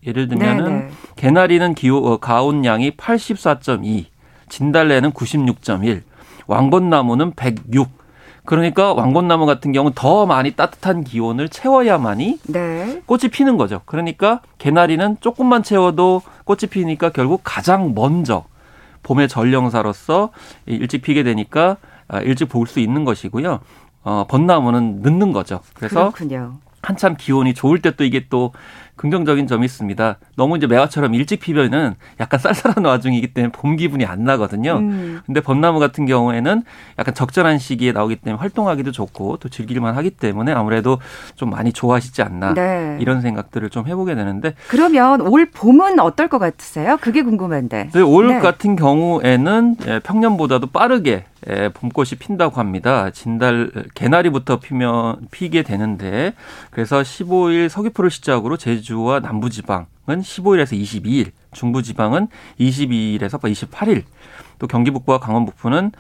예를 0.07 0.29
들면은 0.29 0.64
네네. 0.64 0.79
네. 0.79 0.90
개나리는 1.17 1.75
기호 1.75 1.99
어, 1.99 2.17
가온량이 2.19 2.93
84.2, 2.93 4.07
진달래는 4.49 5.12
96.1, 5.12 6.02
왕건나무는 6.47 7.33
106. 7.33 8.00
그러니까 8.47 8.95
왕건나무 8.95 9.47
같은 9.47 9.73
경우는 9.73 9.93
더 9.95 10.26
많이 10.26 10.52
따뜻한 10.52 11.05
기온을 11.05 11.50
채워야만이 11.50 12.38
네. 12.49 13.02
꽃이 13.07 13.29
피는 13.31 13.59
거죠. 13.59 13.83
그러니까 13.85 14.40
개나리는 14.59 15.19
조금만 15.21 15.62
채워도 15.62 16.23
꽃이 16.45 16.61
피니까 16.71 17.11
결국 17.11 17.43
가장 17.45 17.95
먼저 17.95 18.45
봄의 19.11 19.26
전령사로서 19.29 20.31
일찍 20.67 21.02
피게 21.02 21.23
되니까 21.25 21.76
아, 22.07 22.21
일찍 22.21 22.49
볼 22.49 22.67
수 22.69 22.79
있는 22.79 23.05
것이고요. 23.05 23.59
어, 24.05 24.25
벚나무는 24.29 25.00
늦는 25.02 25.33
거죠. 25.33 25.61
그래서 25.75 26.11
그렇군요. 26.12 26.59
한참 26.83 27.17
기온이 27.17 27.52
좋을 27.55 27.83
때 27.83 27.90
또 27.90 28.05
이게 28.05 28.26
또 28.31 28.52
긍정적인 29.00 29.47
점이 29.47 29.64
있습니다. 29.64 30.19
너무 30.37 30.59
이제 30.59 30.66
매화처럼 30.66 31.14
일찍 31.14 31.40
피면은 31.40 31.95
약간 32.21 32.38
쌀쌀한 32.38 32.85
와중이기 32.85 33.33
때문에 33.33 33.50
봄 33.50 33.76
기분이 33.76 34.04
안 34.04 34.25
나거든요. 34.25 34.76
음. 34.76 35.21
근데 35.25 35.40
벚나무 35.40 35.78
같은 35.78 36.04
경우에는 36.04 36.62
약간 36.99 37.14
적절한 37.14 37.59
시기에 37.59 37.92
나오기 37.92 38.16
때문에 38.16 38.38
활동하기도 38.38 38.92
좋고 38.92 39.38
또 39.38 39.49
즐길만 39.49 39.97
하기 39.97 40.11
때문에 40.11 40.52
아무래도 40.52 40.99
좀 41.35 41.49
많이 41.49 41.73
좋아하시지 41.73 42.21
않나 42.21 42.52
네. 42.52 42.99
이런 43.00 43.23
생각들을 43.23 43.71
좀 43.71 43.87
해보게 43.87 44.14
되는데 44.14 44.54
그러면 44.69 45.23
올 45.23 45.47
봄은 45.50 45.99
어떨 45.99 46.28
것 46.28 46.38
같으세요? 46.38 46.99
그게 47.00 47.23
궁금한데. 47.23 47.88
네, 47.95 48.00
올 48.02 48.28
네. 48.28 48.40
같은 48.40 48.76
경우에는 48.76 49.76
예, 49.87 50.00
평년보다도 50.00 50.66
빠르게 50.66 51.25
예, 51.49 51.71
봄꽃이 51.71 52.19
핀다고 52.19 52.61
합니다. 52.61 53.09
진달 53.09 53.71
개나리부터 53.95 54.61
피면 54.61 55.16
피게 55.30 55.62
되는데 55.62 56.35
그래서 56.71 57.00
15일 57.00 57.71
서귀포를 57.71 58.11
시작으로 58.11 58.59
제주 58.59 58.89
제 58.89 58.89
주와 58.90 59.20
남부지방은 59.20 59.87
15일에서 60.09 60.73
22일, 60.73 61.30
중부지방은 61.52 62.28
22일에서 62.59 63.40
28일, 63.40 64.04
또 64.61 64.66
경기 64.66 64.90
북부와 64.90 65.19
강원 65.19 65.47
북부는 65.47 65.92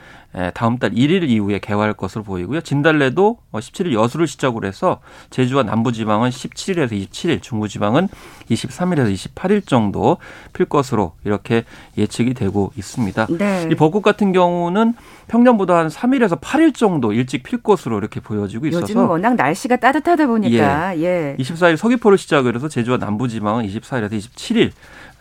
다음 0.54 0.78
달 0.78 0.92
1일 0.92 1.28
이후에 1.28 1.58
개화할 1.58 1.94
것으로 1.94 2.22
보이고요. 2.22 2.60
진달래도 2.60 3.38
17일 3.52 3.96
어, 3.96 4.02
여수를 4.02 4.28
시작으로 4.28 4.68
해서 4.68 5.00
제주와 5.30 5.64
남부지방은 5.64 6.30
17일에서 6.30 6.92
27일, 6.92 7.42
중부지방은 7.42 8.08
23일에서 8.48 9.12
28일 9.12 9.66
정도 9.66 10.18
필 10.52 10.66
것으로 10.66 11.14
이렇게 11.24 11.64
예측이 11.98 12.34
되고 12.34 12.70
있습니다. 12.76 13.26
네. 13.38 13.68
이 13.72 13.74
벚꽃 13.74 14.02
같은 14.02 14.32
경우는 14.32 14.94
평년보다 15.26 15.76
한 15.76 15.88
3일에서 15.88 16.40
8일 16.40 16.74
정도 16.74 17.12
일찍 17.12 17.42
필 17.42 17.62
것으로 17.62 17.98
이렇게 17.98 18.20
보여지고 18.20 18.66
있어서 18.66 18.82
요즘 18.82 19.08
워낙 19.08 19.34
날씨가 19.34 19.76
따뜻하다 19.76 20.26
보니까 20.26 20.96
예. 20.98 21.02
예. 21.02 21.36
24일 21.38 21.76
서귀포를 21.76 22.18
시작으로 22.18 22.56
해서 22.56 22.68
제주와 22.68 22.98
남부지방은 22.98 23.66
24일에서 23.66 24.12
27일 24.12 24.70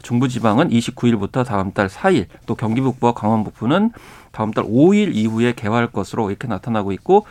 중부지방은 0.02 0.70
29일부터 0.70 1.46
다음 1.46 1.72
달 1.74 1.88
4일, 1.88 2.28
또 2.46 2.56
경기 2.56 2.82
북부와 2.82 3.14
강원 3.14 3.44
북부는 3.44 3.92
다음 4.32 4.52
달 4.52 4.64
5일 4.64 5.16
이후에 5.16 5.54
개화할 5.54 5.88
것으로 5.88 6.30
이렇게 6.30 6.48
나타나고 6.48 6.92
있고 6.94 7.26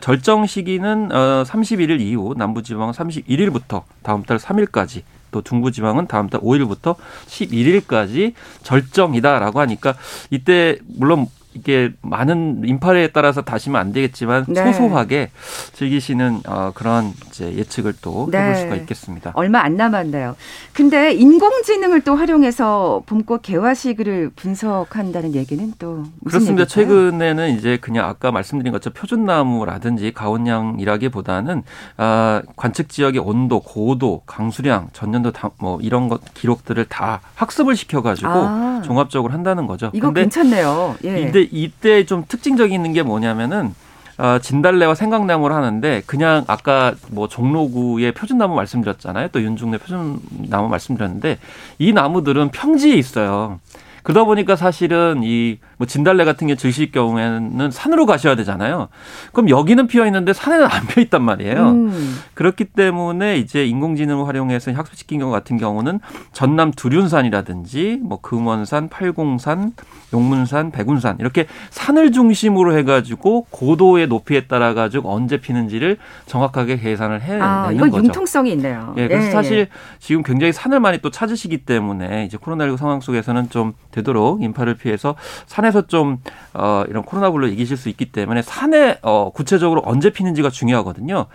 절정 0.00 0.46
시기는 0.46 1.08
31일 1.08 1.92
어, 1.92 2.02
이후 2.02 2.34
남부지방은 2.36 2.92
31일부터 2.92 3.84
다음 4.02 4.22
달 4.22 4.38
3일까지 4.38 5.02
또 5.30 5.42
중부지방은 5.42 6.06
다음 6.06 6.28
달 6.28 6.40
5일부터 6.40 6.96
11일까지 7.26 8.34
절정이다라고 8.62 9.60
하니까 9.60 9.94
이때 10.30 10.78
물론 10.86 11.26
이게 11.58 11.92
많은 12.02 12.62
인파에 12.64 13.08
따라서 13.08 13.42
다시면 13.42 13.80
안 13.80 13.92
되겠지만 13.92 14.46
네. 14.48 14.64
소소하게 14.64 15.30
즐기시는 15.74 16.42
어, 16.46 16.72
그런 16.74 17.12
이제 17.28 17.52
예측을 17.54 17.94
또 18.00 18.28
네. 18.30 18.38
해볼 18.38 18.54
수가 18.56 18.74
있겠습니다. 18.76 19.32
얼마 19.34 19.60
안 19.60 19.76
남았네요. 19.76 20.36
근데 20.72 21.12
인공지능을 21.12 22.02
또 22.02 22.14
활용해서 22.14 23.02
봄꽃 23.06 23.42
개화 23.42 23.74
시기를 23.74 24.30
분석한다는 24.36 25.34
얘기는 25.34 25.72
또 25.78 26.04
그렇습니다. 26.24 26.62
얘기일까요? 26.62 26.66
최근에는 26.66 27.56
이제 27.58 27.78
그냥 27.80 28.08
아까 28.08 28.30
말씀드린 28.30 28.72
것처럼 28.72 28.94
표준나무라든지 28.94 30.12
가온양이라기보다는 30.12 31.62
아, 31.96 32.42
관측 32.56 32.88
지역의 32.88 33.20
온도, 33.20 33.60
고도, 33.60 34.22
강수량, 34.26 34.90
전년도 34.92 35.32
다, 35.32 35.50
뭐 35.58 35.78
이런 35.80 36.08
것 36.08 36.20
기록들을 36.34 36.84
다 36.86 37.20
학습을 37.34 37.76
시켜가지고 37.76 38.28
아. 38.30 38.82
종합적으로 38.84 39.32
한다는 39.32 39.66
거죠. 39.66 39.90
이거 39.92 40.12
괜찮네요. 40.12 40.96
예. 41.04 41.24
근데 41.24 41.47
이때 41.50 42.04
좀 42.04 42.24
특징적인 42.26 42.92
게 42.92 43.02
뭐냐면은 43.02 43.74
어, 44.18 44.38
진달래와 44.40 44.96
생강나무를 44.96 45.54
하는데 45.54 46.02
그냥 46.06 46.44
아까 46.48 46.94
뭐 47.10 47.28
종로구의 47.28 48.12
표준나무 48.12 48.54
말씀드렸잖아요. 48.56 49.28
또 49.28 49.40
윤중래 49.40 49.78
표준나무 49.78 50.68
말씀드렸는데 50.68 51.38
이 51.78 51.92
나무들은 51.92 52.48
평지에 52.50 52.94
있어요. 52.94 53.60
그러다 54.02 54.24
보니까 54.24 54.56
사실은 54.56 55.20
이 55.22 55.58
뭐 55.78 55.86
진달래 55.86 56.24
같은 56.24 56.46
게 56.48 56.56
즐실 56.56 56.92
경우에는 56.92 57.70
산으로 57.70 58.04
가셔야 58.04 58.34
되잖아요. 58.34 58.88
그럼 59.32 59.48
여기는 59.48 59.86
피어 59.86 60.04
있는데 60.06 60.32
산에는 60.32 60.66
안 60.66 60.86
피어 60.88 61.02
있단 61.02 61.22
말이에요. 61.22 61.70
음. 61.70 62.18
그렇기 62.34 62.66
때문에 62.66 63.38
이제 63.38 63.64
인공지능을 63.64 64.26
활용해서 64.26 64.72
학습시킨 64.72 65.20
경우 65.20 65.32
같은 65.32 65.56
경우는 65.56 66.00
전남 66.32 66.72
두륜산이라든지 66.72 68.00
뭐 68.02 68.20
금원산, 68.20 68.88
팔공산, 68.88 69.72
용문산, 70.12 70.72
백운산 70.72 71.16
이렇게 71.20 71.46
산을 71.70 72.12
중심으로 72.12 72.76
해가지고 72.78 73.46
고도의 73.50 74.08
높이에 74.08 74.46
따라 74.46 74.74
가지고 74.74 75.12
언제 75.12 75.40
피는지를 75.40 75.98
정확하게 76.26 76.78
계산을 76.78 77.20
해내는 77.20 77.42
아, 77.42 77.70
이건 77.72 77.90
거죠. 77.90 78.04
융통성이 78.04 78.52
있네요. 78.52 78.94
예, 78.96 79.06
그래서 79.06 79.28
예, 79.28 79.30
사실 79.30 79.58
예. 79.58 79.68
지금 79.98 80.22
굉장히 80.22 80.52
산을 80.52 80.80
많이 80.80 80.98
또 80.98 81.10
찾으시기 81.10 81.58
때문에 81.58 82.24
이제 82.24 82.36
코로나19 82.36 82.76
상황 82.76 83.00
속에서는 83.00 83.50
좀 83.50 83.74
되도록 83.90 84.42
인파를 84.42 84.74
피해서 84.74 85.14
산에 85.46 85.67
서 85.72 85.82
좀 85.88 86.18
어, 86.54 86.84
이런 86.88 87.02
코로나19로 87.04 87.50
이기실 87.52 87.76
수 87.76 87.88
있기 87.88 88.06
때문에 88.12 88.42
산에 88.42 88.98
어, 89.02 89.30
구체적으로 89.32 89.82
언제 89.84 90.10
피는지가 90.10 90.50
중요하거든요. 90.50 91.26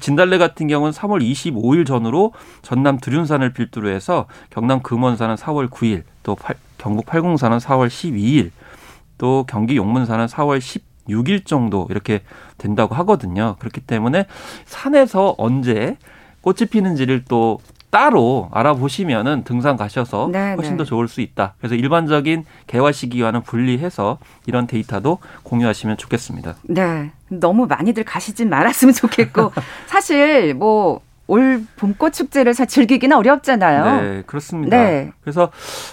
진달래 0.00 0.38
같은 0.38 0.68
경우는 0.68 0.92
3월 0.92 1.22
25일 1.22 1.86
전후로 1.86 2.32
전남 2.62 2.98
두륜산을 2.98 3.52
필두로 3.52 3.88
해서 3.88 4.26
경남 4.50 4.82
금원산은 4.82 5.36
4월 5.36 5.68
9일, 5.70 6.02
또 6.22 6.34
팔, 6.34 6.56
경북 6.78 7.06
팔공산은 7.06 7.58
4월 7.58 7.88
12일, 7.88 8.50
또 9.18 9.44
경기 9.48 9.76
용문산은 9.76 10.26
4월 10.26 10.58
16일 11.08 11.46
정도 11.46 11.86
이렇게 11.90 12.22
된다고 12.58 12.94
하거든요. 12.96 13.56
그렇기 13.58 13.80
때문에 13.80 14.26
산에서 14.66 15.34
언제 15.38 15.96
꽃이 16.42 16.68
피는지를 16.70 17.24
또 17.28 17.60
따로 17.92 18.48
알아보시면은 18.52 19.44
등산 19.44 19.76
가셔서 19.76 20.30
네 20.32 20.54
훨씬 20.54 20.72
네. 20.72 20.76
더 20.78 20.84
좋을 20.84 21.08
수 21.08 21.20
있다. 21.20 21.54
그래서 21.58 21.74
일반적인 21.74 22.44
개화 22.66 22.90
시기와는 22.90 23.42
분리해서 23.42 24.18
이런 24.46 24.66
데이터도 24.66 25.18
공유하시면 25.42 25.98
좋겠습니다. 25.98 26.54
네. 26.62 27.10
너무 27.28 27.66
많이들 27.66 28.04
가시진 28.04 28.48
말았으면 28.48 28.94
좋겠고 28.94 29.52
사실 29.86 30.54
뭐 30.54 31.02
올 31.28 31.64
봄꽃 31.76 32.12
축제를 32.12 32.52
즐기기는 32.54 33.16
어렵잖아요. 33.16 34.02
네, 34.02 34.22
그렇습니다. 34.26 34.76
네. 34.76 35.12
그래서 35.20 35.50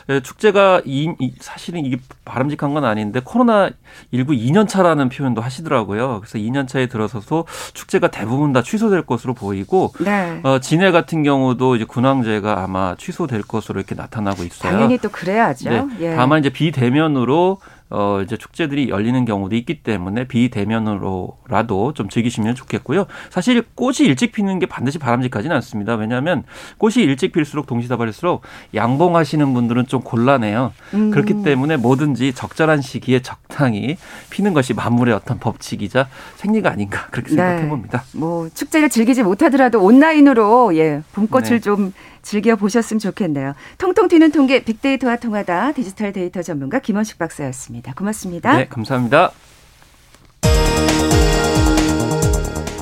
예, 0.10 0.22
축제가 0.22 0.82
이, 0.86 1.14
사실은 1.40 1.86
이게 1.86 1.98
바람직한 2.26 2.74
건 2.74 2.84
아닌데 2.84 3.22
코로나 3.24 3.70
19 4.12 4.34
2년 4.34 4.68
차라는 4.68 5.10
표현도 5.10 5.42
하시더라고요. 5.42 6.22
그래서 6.22 6.38
2년 6.40 6.68
차에 6.68 6.88
들어서서 6.88 7.46
축제가 7.74 8.10
대부분 8.10 8.54
다 8.54 8.64
취소될 8.64 9.04
것으로 9.04 9.34
보이고 9.34 9.94
네. 10.00 10.40
어, 10.44 10.60
진해 10.60 10.92
같은 10.92 11.24
경우도 11.24 11.76
이제 11.76 11.86
군항제가 11.86 12.64
아마 12.64 12.96
취소될 12.98 13.44
것으로 13.44 13.80
이렇게 13.80 13.96
나타나고 13.96 14.44
있어요. 14.44 14.72
당연히 14.72 14.98
또 14.98 15.10
그래야죠. 15.10 15.70
네. 15.70 15.88
예. 16.00 16.16
다만 16.16 16.40
이제 16.40 16.50
비대면으로 16.50 17.60
어, 17.92 18.22
이제 18.24 18.38
축제들이 18.38 18.90
열리는 18.90 19.26
경우도 19.26 19.56
있기 19.56 19.82
때문에 19.82 20.26
비대면으로라도 20.26 21.94
좀 21.94 22.08
즐기시면 22.08 22.54
좋겠고요. 22.56 23.06
사실 23.32 23.64
꽃이 23.74 24.00
일찍 24.02 24.32
피는 24.32 24.60
게 24.60 24.68
반드시 24.68 25.00
바람직하지는 25.00 25.56
않습니다. 25.58 25.96
왜냐하면 25.96 26.44
꽃이 26.78 26.98
일찍 26.98 27.32
필수록 27.32 27.66
동시다발일수록 27.66 28.44
양봉하시는 28.76 29.54
분들은 29.54 29.88
좀 29.88 30.02
곤란해요. 30.02 30.74
음. 30.94 31.10
그렇기 31.10 31.42
때문에 31.44 31.78
뭐든지 31.78 32.34
적절한 32.34 32.82
시기에 32.82 33.22
적당히 33.22 33.98
피는 34.30 34.54
것이 34.54 34.74
만물의 34.74 35.16
어떤 35.16 35.40
법칙이자 35.40 36.08
생리가 36.36 36.72
아닌가 36.72 37.08
그렇게 37.10 37.30
생각해 37.30 37.68
봅니다. 37.68 38.04
네. 38.14 38.20
뭐 38.20 38.50
축제를 38.54 38.90
즐기지 38.90 39.24
못하더라도 39.24 39.82
온라인으로 39.82 40.76
예 40.76 41.02
봄꽃을 41.14 41.50
네. 41.50 41.60
좀 41.60 41.94
즐겨 42.22 42.56
보셨으면 42.56 43.00
좋겠네요. 43.00 43.54
통통 43.78 44.08
튀는 44.08 44.32
통계 44.32 44.64
빅데이터와 44.64 45.18
통하다 45.18 45.74
디지털 45.74 46.14
데이터 46.14 46.42
전문가 46.42 46.80
김원식 46.80 47.18
박사였습니다. 47.18 47.94
고맙습니다. 47.94 48.58
네, 48.58 48.68
감사합니다. 48.68 49.32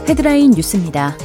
헤드라인 0.08 0.52
뉴스입니다. 0.52 1.18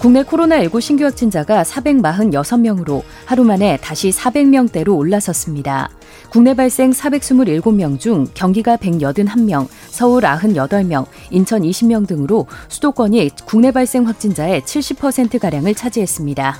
국내 0.00 0.22
코로나19 0.22 0.80
신규 0.80 1.04
확진자가 1.04 1.62
446명으로 1.62 3.02
하루 3.26 3.44
만에 3.44 3.78
다시 3.78 4.10
400명대로 4.10 4.96
올라섰습니다. 4.96 5.90
국내 6.30 6.54
발생 6.54 6.90
427명 6.90 7.98
중 7.98 8.26
경기가 8.34 8.76
181명, 8.76 9.66
서울 9.90 10.22
98명, 10.22 11.06
인천 11.30 11.62
20명 11.62 12.06
등으로 12.06 12.46
수도권이 12.68 13.30
국내 13.46 13.70
발생 13.70 14.06
확진자의 14.06 14.62
70%가량을 14.62 15.74
차지했습니다. 15.74 16.56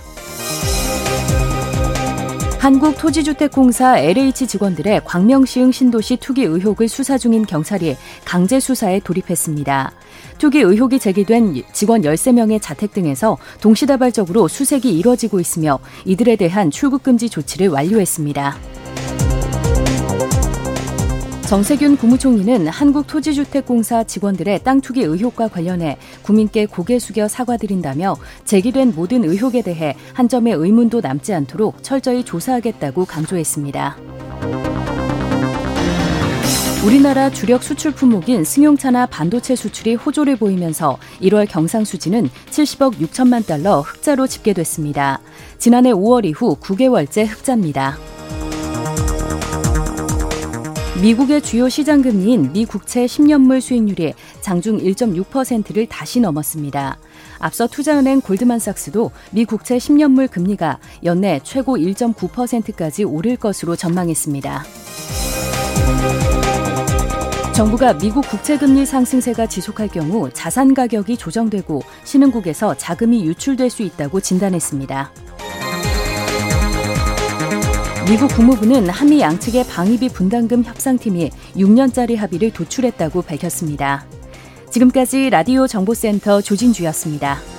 한국토지주택공사 2.58 3.98
LH 3.98 4.46
직원들의 4.48 5.02
광명시흥 5.04 5.70
신도시 5.70 6.16
투기 6.16 6.42
의혹을 6.42 6.88
수사 6.88 7.16
중인 7.16 7.46
경찰이 7.46 7.96
강제 8.24 8.58
수사에 8.58 9.00
돌입했습니다. 9.00 9.92
투기 10.38 10.58
의혹이 10.60 10.98
제기된 10.98 11.62
직원 11.72 12.02
13명의 12.02 12.60
자택 12.60 12.92
등에서 12.92 13.38
동시다발적으로 13.60 14.48
수색이 14.48 14.90
이뤄지고 14.98 15.38
있으며 15.40 15.78
이들에 16.04 16.36
대한 16.36 16.70
출국금지 16.70 17.30
조치를 17.30 17.68
완료했습니다. 17.68 18.56
정세균 21.48 21.96
국무총리는 21.96 22.68
한국토지주택공사 22.68 24.04
직원들의 24.04 24.64
땅 24.64 24.82
투기 24.82 25.00
의혹과 25.00 25.48
관련해 25.48 25.96
국민께 26.20 26.66
고개 26.66 26.98
숙여 26.98 27.26
사과드린다며 27.26 28.16
제기된 28.44 28.92
모든 28.94 29.24
의혹에 29.24 29.62
대해 29.62 29.96
한 30.12 30.28
점의 30.28 30.52
의문도 30.52 31.00
남지 31.00 31.32
않도록 31.32 31.82
철저히 31.82 32.22
조사하겠다고 32.22 33.06
강조했습니다. 33.06 33.96
우리나라 36.84 37.30
주력 37.30 37.62
수출 37.62 37.92
품목인 37.92 38.44
승용차나 38.44 39.06
반도체 39.06 39.56
수출이 39.56 39.94
호조를 39.94 40.36
보이면서 40.36 40.98
1월 41.22 41.48
경상수지는 41.48 42.28
70억 42.50 42.96
6천만 42.96 43.46
달러 43.46 43.80
흑자로 43.80 44.26
집계됐습니다. 44.26 45.20
지난해 45.56 45.92
5월 45.92 46.26
이후 46.26 46.58
9개월째 46.60 47.26
흑자입니다. 47.26 48.17
미국의 51.00 51.42
주요 51.42 51.68
시장 51.68 52.02
금리인 52.02 52.52
미 52.52 52.64
국채 52.64 53.06
10년물 53.06 53.60
수익률이 53.60 54.14
장중 54.40 54.78
1.6%를 54.78 55.86
다시 55.86 56.18
넘었습니다. 56.18 56.98
앞서 57.38 57.68
투자은행 57.68 58.20
골드만삭스도 58.20 59.12
미 59.30 59.44
국채 59.44 59.76
10년물 59.78 60.28
금리가 60.28 60.80
연내 61.04 61.38
최고 61.44 61.76
1.9%까지 61.76 63.04
오를 63.04 63.36
것으로 63.36 63.76
전망했습니다. 63.76 64.64
정부가 67.54 67.96
미국 67.98 68.28
국채금리 68.28 68.84
상승세가 68.84 69.46
지속할 69.46 69.88
경우 69.88 70.28
자산 70.32 70.74
가격이 70.74 71.16
조정되고 71.16 71.80
신흥국에서 72.02 72.76
자금이 72.76 73.24
유출될 73.24 73.70
수 73.70 73.82
있다고 73.82 74.20
진단했습니다. 74.20 75.12
미국 78.08 78.28
국무부는 78.28 78.88
한미 78.88 79.20
양측의 79.20 79.66
방위비 79.66 80.08
분담금 80.08 80.64
협상팀이 80.64 81.28
6년짜리 81.56 82.16
합의를 82.16 82.50
도출했다고 82.54 83.20
밝혔습니다. 83.20 84.06
지금까지 84.70 85.28
라디오 85.28 85.66
정보센터 85.66 86.40
조진주였습니다. 86.40 87.57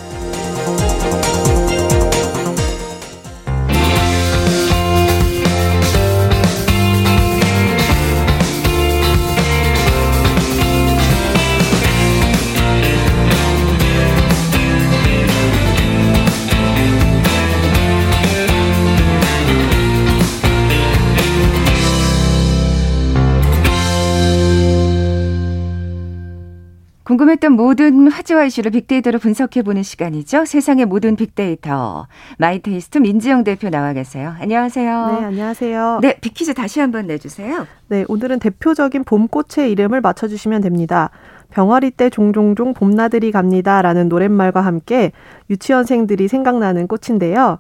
궁금했던 27.50 27.54
모든 27.54 28.08
화제와 28.08 28.46
이슈를 28.46 28.72
빅데이터로 28.72 29.20
분석해보는 29.20 29.84
시간이죠. 29.84 30.46
세상의 30.46 30.86
모든 30.86 31.16
빅데이터. 31.16 32.08
마이테이스트 32.38 33.00
민지영 33.00 33.44
대표 33.44 33.70
나와 33.70 33.94
계세요. 33.94 34.36
안녕하세요. 34.40 35.08
네, 35.20 35.26
안녕하세요. 35.26 36.00
네, 36.02 36.18
빅퀴즈 36.22 36.54
다시 36.54 36.80
한번 36.80 37.08
내주세요. 37.08 37.66
네, 37.88 38.06
오늘은 38.08 38.40
대표적인 38.40 39.04
봄꽃의 39.04 39.72
이름을 39.72 40.02
맞춰주시면 40.02 40.62
됩니다. 40.62 41.10
병아리 41.50 41.92
때 41.92 42.10
종종종 42.10 42.74
봄나들이 42.74 43.32
갑니다 43.32 43.82
라는 43.82 44.08
노랫말과 44.08 44.62
함께 44.62 45.12
유치원생들이 45.50 46.28
생각나는 46.28 46.88
꽃인데요. 46.88 47.60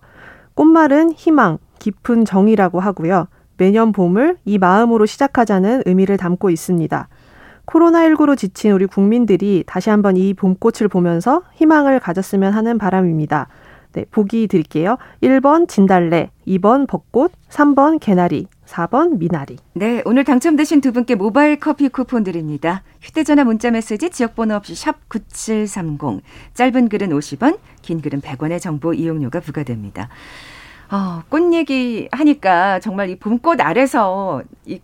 꽃말은 0.53 1.13
희망, 1.13 1.57
깊은 1.79 2.25
정이라고 2.25 2.79
하고요. 2.79 3.27
매년 3.57 3.91
봄을 3.91 4.37
이 4.45 4.57
마음으로 4.57 5.05
시작하자는 5.05 5.83
의미를 5.85 6.17
담고 6.17 6.49
있습니다. 6.49 7.07
코로나19로 7.69 8.35
지친 8.35 8.71
우리 8.71 8.85
국민들이 8.87 9.63
다시 9.65 9.89
한번 9.89 10.17
이 10.17 10.33
봄꽃을 10.33 10.87
보면서 10.89 11.43
희망을 11.55 11.99
가졌으면 11.99 12.53
하는 12.53 12.77
바람입니다. 12.77 13.47
네, 13.93 14.05
보기 14.11 14.47
드릴게요. 14.47 14.97
1번 15.23 15.67
진달래, 15.67 16.29
2번 16.47 16.87
벚꽃, 16.87 17.31
3번 17.49 17.99
개나리, 17.99 18.47
4번 18.67 19.17
미나리. 19.17 19.57
네, 19.73 20.03
오늘 20.05 20.23
당첨되신 20.23 20.81
두 20.81 20.91
분께 20.91 21.15
모바일 21.15 21.59
커피 21.59 21.89
쿠폰 21.89 22.23
드립니다. 22.23 22.83
휴대전화 23.01 23.43
문자 23.45 23.71
메시지 23.71 24.11
지역번호 24.11 24.55
없이 24.55 24.75
샵 24.75 25.09
9730. 25.09 26.21
짧은 26.53 26.89
글은 26.89 27.09
50원, 27.09 27.57
긴 27.81 28.01
글은 28.01 28.21
100원의 28.21 28.61
정보 28.61 28.93
이용료가 28.93 29.39
부과됩니다. 29.39 30.09
어, 30.91 31.23
꽃 31.29 31.53
얘기 31.53 32.07
하니까 32.11 32.79
정말 32.79 33.09
이 33.09 33.15
봄꽃 33.17 33.61
아래서 33.61 34.41
이 34.65 34.79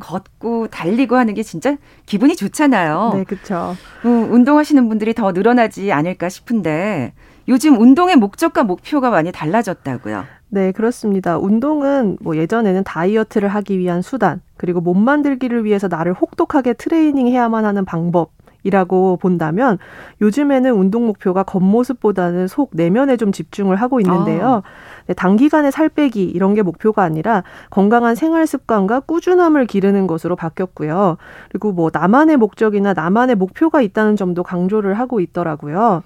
걷고 0.00 0.68
달리고 0.68 1.16
하는 1.16 1.34
게 1.34 1.42
진짜 1.42 1.76
기분이 2.06 2.36
좋잖아요. 2.36 3.12
네, 3.14 3.24
그렇죠. 3.24 3.76
음, 4.04 4.32
운동하시는 4.32 4.88
분들이 4.88 5.14
더 5.14 5.32
늘어나지 5.32 5.92
않을까 5.92 6.28
싶은데 6.28 7.12
요즘 7.48 7.80
운동의 7.80 8.16
목적과 8.16 8.62
목표가 8.62 9.10
많이 9.10 9.32
달라졌다고요. 9.32 10.24
네, 10.50 10.72
그렇습니다. 10.72 11.38
운동은 11.38 12.18
뭐 12.20 12.36
예전에는 12.36 12.84
다이어트를 12.84 13.48
하기 13.48 13.78
위한 13.78 14.02
수단, 14.02 14.40
그리고 14.56 14.80
몸 14.80 15.02
만들기를 15.02 15.64
위해서 15.64 15.88
나를 15.88 16.14
혹독하게 16.14 16.74
트레이닝해야만 16.74 17.64
하는 17.64 17.84
방법 17.84 18.32
이라고 18.64 19.16
본다면 19.16 19.78
요즘에는 20.20 20.72
운동 20.72 21.06
목표가 21.06 21.42
겉모습보다는 21.42 22.48
속 22.48 22.70
내면에 22.72 23.16
좀 23.16 23.30
집중을 23.30 23.76
하고 23.76 24.00
있는데요. 24.00 24.46
아. 24.46 24.62
네, 25.08 25.14
단기간에 25.14 25.70
살 25.70 25.88
빼기 25.88 26.24
이런 26.24 26.54
게 26.54 26.62
목표가 26.62 27.02
아니라 27.02 27.42
건강한 27.70 28.14
생활 28.14 28.46
습관과 28.46 29.00
꾸준함을 29.00 29.66
기르는 29.66 30.06
것으로 30.06 30.36
바뀌었고요. 30.36 31.16
그리고 31.48 31.72
뭐 31.72 31.90
나만의 31.92 32.36
목적이나 32.36 32.92
나만의 32.92 33.34
목표가 33.34 33.80
있다는 33.80 34.16
점도 34.16 34.42
강조를 34.42 34.94
하고 34.94 35.20
있더라고요. 35.20 36.02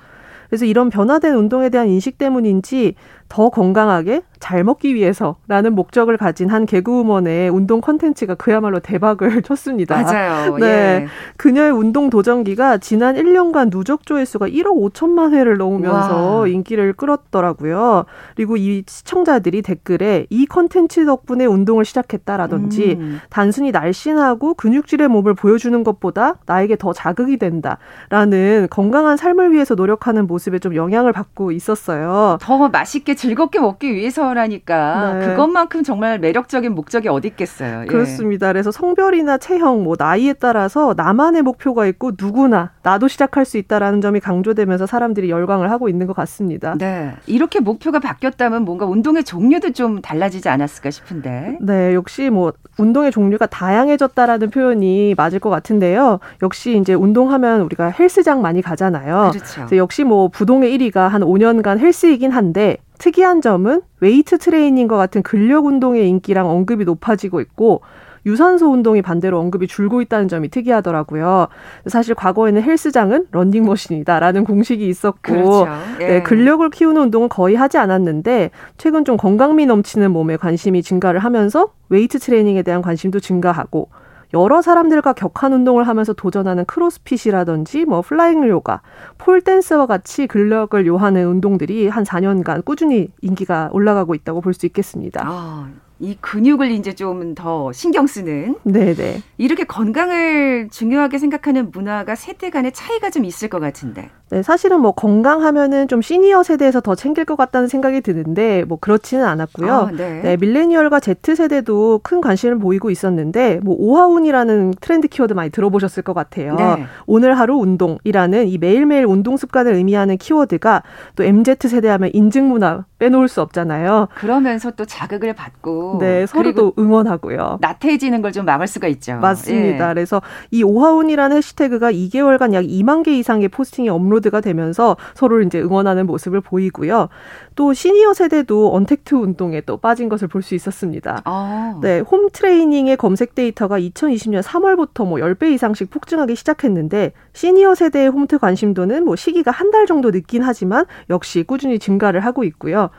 그래서 0.49 0.67
이런 0.67 0.91
변화된 0.91 1.35
운동에 1.35 1.69
대한 1.69 1.89
인식 1.89 2.19
때문인지 2.19 2.95
더 3.33 3.49
건강하게 3.49 4.21
잘 4.41 4.63
먹기 4.63 4.95
위해서라는 4.95 5.75
목적을 5.75 6.19
가진 6.19 6.51
한 6.51 6.67
개그우먼의 6.67 7.49
운동 7.49 7.81
컨텐츠가 7.81 8.35
그야말로 8.35 8.79
대박을 8.79 9.41
쳤습니다. 9.43 10.03
맞아요. 10.03 10.59
네. 10.59 10.67
예. 10.67 11.07
그녀의 11.39 11.71
운동 11.71 12.11
도전기가 12.11 12.77
지난 12.79 13.15
1년간 13.15 13.71
누적 13.71 14.05
조회수가 14.05 14.49
1억 14.49 14.93
5천만 14.93 15.33
회를 15.33 15.57
넘으면서 15.57 16.41
와. 16.41 16.47
인기를 16.47 16.93
끌었더라고요. 16.93 18.05
그리고 18.35 18.59
이 18.59 18.83
시청자들이 18.87 19.63
댓글에 19.63 20.27
이 20.29 20.45
컨텐츠 20.45 21.07
덕분에 21.07 21.47
운동을 21.47 21.87
시작했다라든지 21.87 22.99
음. 22.99 23.21
단순히 23.31 23.71
날씬하고 23.71 24.55
근육질의 24.55 25.09
몸을 25.09 25.35
보여주는 25.35 25.83
것보다 25.85 26.35
나에게 26.45 26.77
더 26.77 26.93
자극이 26.93 27.39
된다라는 27.39 28.67
건강한 28.69 29.17
삶을 29.17 29.53
위해서 29.53 29.75
노력하는 29.75 30.27
모습에 30.27 30.59
좀 30.59 30.75
영향을 30.75 31.13
받고 31.13 31.53
있었어요. 31.53 32.37
더 32.43 32.69
맛있게 32.69 33.15
즐겁게 33.23 33.61
먹기 33.61 33.95
위해서라니까 33.95 35.19
네. 35.19 35.27
그것만큼 35.27 35.85
정말 35.85 36.19
매력적인 36.19 36.75
목적이 36.75 37.09
어디 37.09 37.29
있겠어요. 37.29 37.83
예. 37.83 37.87
그렇습니다. 37.87 38.49
그래서 38.49 38.73
성별이나 38.73 39.39
체형, 39.39 39.85
뭐 39.85 39.95
나이에 39.97 40.33
따라서 40.33 40.93
나만의 40.97 41.43
목표가 41.43 41.87
있고 41.87 42.13
누구나 42.21 42.73
나도 42.83 43.07
시작할 43.07 43.45
수 43.45 43.59
있다라는 43.59 44.01
점이 44.01 44.19
강조되면서 44.19 44.87
사람들이 44.87 45.31
열광을 45.31 45.71
하고 45.71 45.89
있는 45.89 46.09
것 46.09 46.17
같습니다. 46.17 46.75
네, 46.77 47.13
이렇게 47.27 47.61
목표가 47.61 48.01
바뀌었다면 48.01 48.65
뭔가 48.65 48.87
운동의 48.87 49.23
종류도 49.23 49.73
좀 49.73 50.03
달라지지 50.03 50.49
않았을까 50.49 50.91
싶은데. 50.91 51.59
네, 51.61 51.95
역시 51.95 52.29
뭐 52.29 52.53
운동의 52.79 53.13
종류가 53.13 53.47
다양해졌다라는 53.47 54.51
표현이 54.51 55.15
맞을 55.17 55.39
것 55.39 55.49
같은데요. 55.51 56.19
역시 56.43 56.77
이제 56.77 56.95
운동하면 56.95 57.61
우리가 57.61 57.91
헬스장 57.91 58.43
많이 58.43 58.63
가잖아요. 58.63 59.31
그렇죠. 59.33 59.77
역시 59.77 60.03
뭐 60.03 60.29
부동의 60.29 60.77
1위가 60.77 61.09
한 61.09 61.23
5년간 61.23 61.79
헬스이긴 61.79 62.33
한데 62.33 62.79
특이한 63.03 63.41
점은 63.41 63.81
웨이트 63.99 64.39
트레이닝과 64.39 64.97
같은 64.97 65.25
근력 65.25 65.67
운동의 65.67 66.09
인기랑 66.09 66.49
언급이 66.49 66.85
높아지고 66.85 67.41
있고 67.41 67.81
유산소 68.27 68.71
운동이 68.71 69.03
반대로 69.03 69.41
언급이 69.41 69.67
줄고 69.67 70.01
있다는 70.03 70.29
점이 70.29 70.49
특이하더라고요. 70.51 71.49
사실 71.87 72.15
과거에는 72.15 72.63
헬스장은 72.63 73.27
런닝머신이다라는 73.33 74.45
공식이 74.45 74.87
있었고, 74.87 75.19
그렇죠. 75.21 75.67
예. 76.01 76.07
네, 76.07 76.23
근력을 76.23 76.71
키우는 76.71 77.03
운동은 77.03 77.29
거의 77.29 77.57
하지 77.57 77.77
않았는데 77.79 78.53
최근 78.77 79.05
좀 79.05 79.17
건강미 79.17 79.67
넘치는 79.67 80.13
몸에 80.13 80.37
관심이 80.37 80.85
증가를 80.85 81.19
하면서 81.19 81.73
웨이트 81.89 82.21
트레이닝에 82.21 82.63
대한 82.63 82.83
관심도 82.83 83.19
증가하고 83.19 83.89
여러 84.35 84.63
사람들과 84.63 85.13
격한 85.13 85.53
운동을 85.53 85.87
하면서 85.87 86.13
도전하는 86.13 86.65
크로스핏이라든지 86.65 87.85
뭐 87.85 88.01
플라잉 88.03 88.49
요가, 88.49 88.81
폴 89.19 89.41
댄스와 89.43 89.87
같이 89.87 90.27
근력을 90.27 90.87
요하는 90.87 91.27
운동들이 91.27 91.89
한 91.89 92.05
4년간 92.05 92.65
꾸준히 92.65 93.09
인기가 93.21 93.69
올라가고 93.73 94.15
있다고 94.15 94.41
볼 94.41 94.53
수 94.55 94.67
있겠습니다. 94.67 95.23
아, 95.27 95.71
이 95.99 96.17
근육을 96.21 96.71
이제 96.73 96.95
좀 96.95 97.35
더 97.35 97.73
신경 97.73 98.07
쓰는. 98.07 98.57
네네. 98.65 99.23
이렇게 99.39 99.65
건강을 99.65 100.69
중요하게 100.71 101.19
생각하는 101.19 101.71
문화가 101.71 102.15
세대 102.15 102.51
간의 102.51 102.73
차이가 102.73 103.09
좀 103.11 103.25
있을 103.25 103.49
것 103.49 103.61
같은데. 103.61 104.11
네, 104.33 104.43
사실은 104.43 104.81
뭐 104.81 104.93
건강하면은 104.93 105.89
좀 105.89 106.03
시니어 106.03 106.43
세대에서 106.43 106.81
더 106.81 106.95
챙길 106.95 107.25
것 107.25 107.37
같다는 107.37 107.69
생각이 107.69 108.01
드는데 108.01 108.65
뭐 108.67 108.79
그렇지는 108.81 109.25
않았고요. 109.27 109.73
아, 109.73 109.91
네. 109.97 110.21
네, 110.23 110.37
밀레니얼과 110.39 111.01
Z 111.01 111.37
세대도 111.37 112.01
큰 112.03 112.21
관심을 112.21 112.59
보이고 112.59 112.91
있었는데 112.91 113.61
뭐 113.63 113.77
오하운이라는 113.79 114.75
트렌드 114.81 115.09
키워드 115.09 115.35
많이 115.35 115.51
들어보셨을 115.51 116.03
것 116.03 116.15
같아요. 116.15 116.57
네. 116.57 116.87
오늘 117.07 117.39
하루 117.39 117.57
운동이라는 117.59 118.49
이 118.49 118.59
매일매일 118.59 119.05
운동 119.05 119.37
습관을 119.37 119.75
의미하는 119.75 120.17
키워드가 120.17 120.83
또 121.15 121.25
MZ 121.25 121.69
세대하면 121.69 122.11
인증 122.13 122.49
문화 122.49 122.85
빼놓을 122.99 123.29
수 123.29 123.41
없잖아요. 123.43 124.09
그러면서 124.15 124.71
또 124.71 124.85
자극을 124.85 125.35
받고 125.35 125.99
네, 126.01 126.27
서로도 126.27 126.73
응원하고요. 126.79 127.59
나태해지는 127.61 128.21
걸 128.23 128.33
좀 128.33 128.47
막을 128.47 128.67
수가 128.67 128.89
있죠. 128.89 129.17
맞습니다. 129.17 129.91
예. 129.91 129.95
그래서 129.95 130.23
이 130.51 130.63
오하운이라는 130.63 131.37
해시태그가 131.37 131.93
2개월간 131.93 132.55
약 132.55 132.65
2만 132.65 133.03
개 133.03 133.15
이상의 133.19 133.49
포스팅이 133.49 133.91
업로드 133.91 134.22
가 134.31 134.41
되면서 134.41 134.97
서로를 135.15 135.47
이제 135.47 135.61
응원하는 135.61 136.07
모습을 136.07 136.41
보이고요. 136.41 137.09
또 137.55 137.73
시니어 137.73 138.15
세대도 138.15 138.75
언택트 138.75 139.15
운동에 139.15 139.61
또 139.63 139.77
빠진 139.77 140.09
것을 140.09 140.29
볼 140.29 140.43
수 140.43 140.55
있었습니다. 140.55 141.23
아. 141.25 141.79
네, 141.83 142.01
홈 142.01 142.29
트레이닝의 142.33 142.97
검색 142.97 143.35
데이터가 143.35 143.79
2020년 143.79 144.43
3월부터 144.43 145.07
뭐 145.07 145.19
10배 145.19 145.53
이상씩 145.53 145.91
폭증하기 145.91 146.35
시작했는데 146.37 147.13
시니어 147.33 147.75
세대의 147.75 148.09
홈트 148.09 148.39
관심도는 148.39 149.05
뭐 149.05 149.17
시기가 149.17 149.51
한 149.51 149.71
달 149.73 149.87
정도 149.87 150.11
늦긴 150.11 150.43
하지만 150.43 150.85
역시 151.09 151.45
꾸준히 151.45 151.79
증가를 151.79 152.21
하고 152.21 152.45
있고요. 152.45 152.91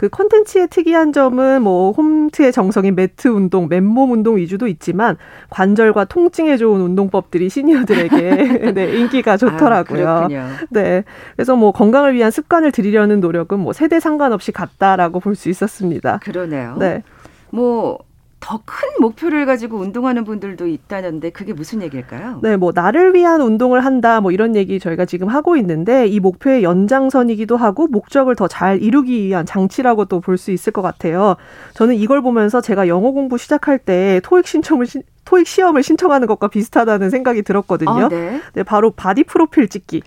그 0.00 0.08
컨텐츠의 0.08 0.68
특이한 0.68 1.12
점은 1.12 1.60
뭐 1.60 1.92
홈트의 1.92 2.52
정성인 2.52 2.94
매트 2.94 3.28
운동, 3.28 3.68
맨몸 3.68 4.12
운동 4.12 4.38
위주도 4.38 4.66
있지만 4.66 5.18
관절과 5.50 6.06
통증에 6.06 6.56
좋은 6.56 6.80
운동법들이 6.80 7.50
시니어들에게 7.50 8.72
네, 8.72 8.96
인기가 8.96 9.36
좋더라고요. 9.36 10.08
아, 10.08 10.28
네. 10.70 11.04
그래서 11.36 11.54
뭐 11.54 11.72
건강을 11.72 12.14
위한 12.14 12.30
습관을 12.30 12.72
들이려는 12.72 13.20
노력은 13.20 13.60
뭐 13.60 13.74
세대 13.74 14.00
상관없이 14.00 14.52
같다라고 14.52 15.20
볼 15.20 15.34
수 15.34 15.50
있었습니다. 15.50 16.20
그러네요. 16.22 16.76
네. 16.78 17.02
뭐 17.50 17.98
더 18.40 18.60
큰 18.64 18.88
목표를 19.00 19.44
가지고 19.46 19.76
운동하는 19.78 20.24
분들도 20.24 20.66
있다는데 20.66 21.30
그게 21.30 21.52
무슨 21.52 21.82
얘기일까요? 21.82 22.40
네, 22.42 22.56
뭐 22.56 22.72
나를 22.74 23.14
위한 23.14 23.40
운동을 23.42 23.84
한다 23.84 24.20
뭐 24.20 24.32
이런 24.32 24.56
얘기 24.56 24.80
저희가 24.80 25.04
지금 25.04 25.28
하고 25.28 25.56
있는데 25.56 26.06
이 26.06 26.20
목표의 26.20 26.62
연장선이기도 26.62 27.56
하고 27.56 27.86
목적을 27.86 28.34
더 28.36 28.48
잘 28.48 28.82
이루기 28.82 29.24
위한 29.26 29.44
장치라고 29.46 30.06
또 30.06 30.20
볼 30.20 30.38
수 30.38 30.50
있을 30.52 30.72
것 30.72 30.80
같아요. 30.82 31.36
저는 31.74 31.94
이걸 31.96 32.22
보면서 32.22 32.60
제가 32.60 32.88
영어 32.88 33.10
공부 33.12 33.36
시작할 33.38 33.78
때 33.78 34.20
토익 34.24 34.46
신청을 34.46 34.86
시, 34.86 35.02
토익 35.24 35.46
시험을 35.46 35.82
신청하는 35.82 36.26
것과 36.26 36.48
비슷하다는 36.48 37.10
생각이 37.10 37.42
들었거든요. 37.42 37.90
아, 37.90 38.08
네. 38.08 38.40
네, 38.54 38.62
바로 38.62 38.90
바디 38.90 39.24
프로필 39.24 39.68
찍기. 39.68 40.02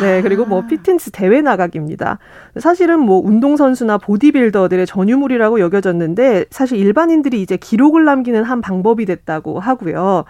네, 0.00 0.22
그리고 0.22 0.44
뭐 0.44 0.62
아. 0.62 0.66
피트니스 0.66 1.10
대회 1.10 1.40
나가기입니다. 1.40 2.18
사실은 2.58 3.00
뭐 3.00 3.20
운동선수나 3.24 3.98
보디빌더들의 3.98 4.86
전유물이라고 4.86 5.60
여겨졌는데 5.60 6.46
사실 6.50 6.78
일반인들이 6.78 7.40
이제 7.42 7.56
기록을 7.56 8.04
남기는 8.04 8.42
한 8.42 8.60
방법이 8.60 9.04
됐다고 9.04 9.60
하고요. 9.60 10.24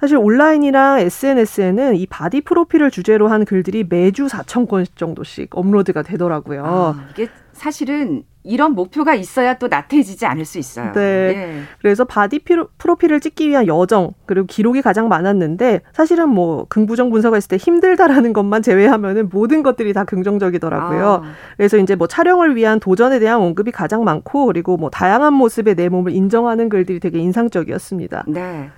사실 0.00 0.16
온라인이랑 0.16 1.00
SNS에는 1.00 1.96
이 1.96 2.06
바디 2.06 2.42
프로필을 2.42 2.90
주제로 2.90 3.28
한 3.28 3.44
글들이 3.44 3.84
매주 3.88 4.26
4천 4.26 4.68
건 4.68 4.84
정도씩 4.94 5.56
업로드가 5.56 6.02
되더라고요. 6.02 6.64
아, 6.64 7.06
이게 7.12 7.28
사실은 7.52 8.24
이런 8.46 8.74
목표가 8.74 9.14
있어야 9.14 9.54
또 9.54 9.68
나태해지지 9.68 10.26
않을 10.26 10.44
수 10.44 10.58
있어요. 10.58 10.92
네. 10.92 11.32
네. 11.32 11.62
그래서 11.80 12.04
바디 12.04 12.40
프로필을 12.76 13.20
찍기 13.20 13.48
위한 13.48 13.66
여정 13.66 14.12
그리고 14.26 14.46
기록이 14.46 14.82
가장 14.82 15.08
많았는데 15.08 15.80
사실은 15.94 16.28
뭐 16.28 16.66
긍부정 16.68 17.08
분석했을 17.08 17.48
때 17.48 17.56
힘들다라는 17.56 18.34
것만 18.34 18.60
제외하면은 18.60 19.30
모든 19.32 19.62
것들이 19.62 19.94
다 19.94 20.04
긍정적이더라고요. 20.04 21.22
아. 21.24 21.32
그래서 21.56 21.78
이제 21.78 21.94
뭐 21.94 22.06
촬영을 22.06 22.54
위한 22.54 22.80
도전에 22.80 23.18
대한 23.18 23.40
언급이 23.40 23.70
가장 23.70 24.04
많고 24.04 24.44
그리고 24.46 24.76
뭐 24.76 24.90
다양한 24.90 25.32
모습의 25.32 25.74
내 25.74 25.88
몸을 25.88 26.12
인정하는 26.12 26.68
글들이 26.68 27.00
되게 27.00 27.20
인상적이었습니다. 27.20 28.24
네. 28.28 28.68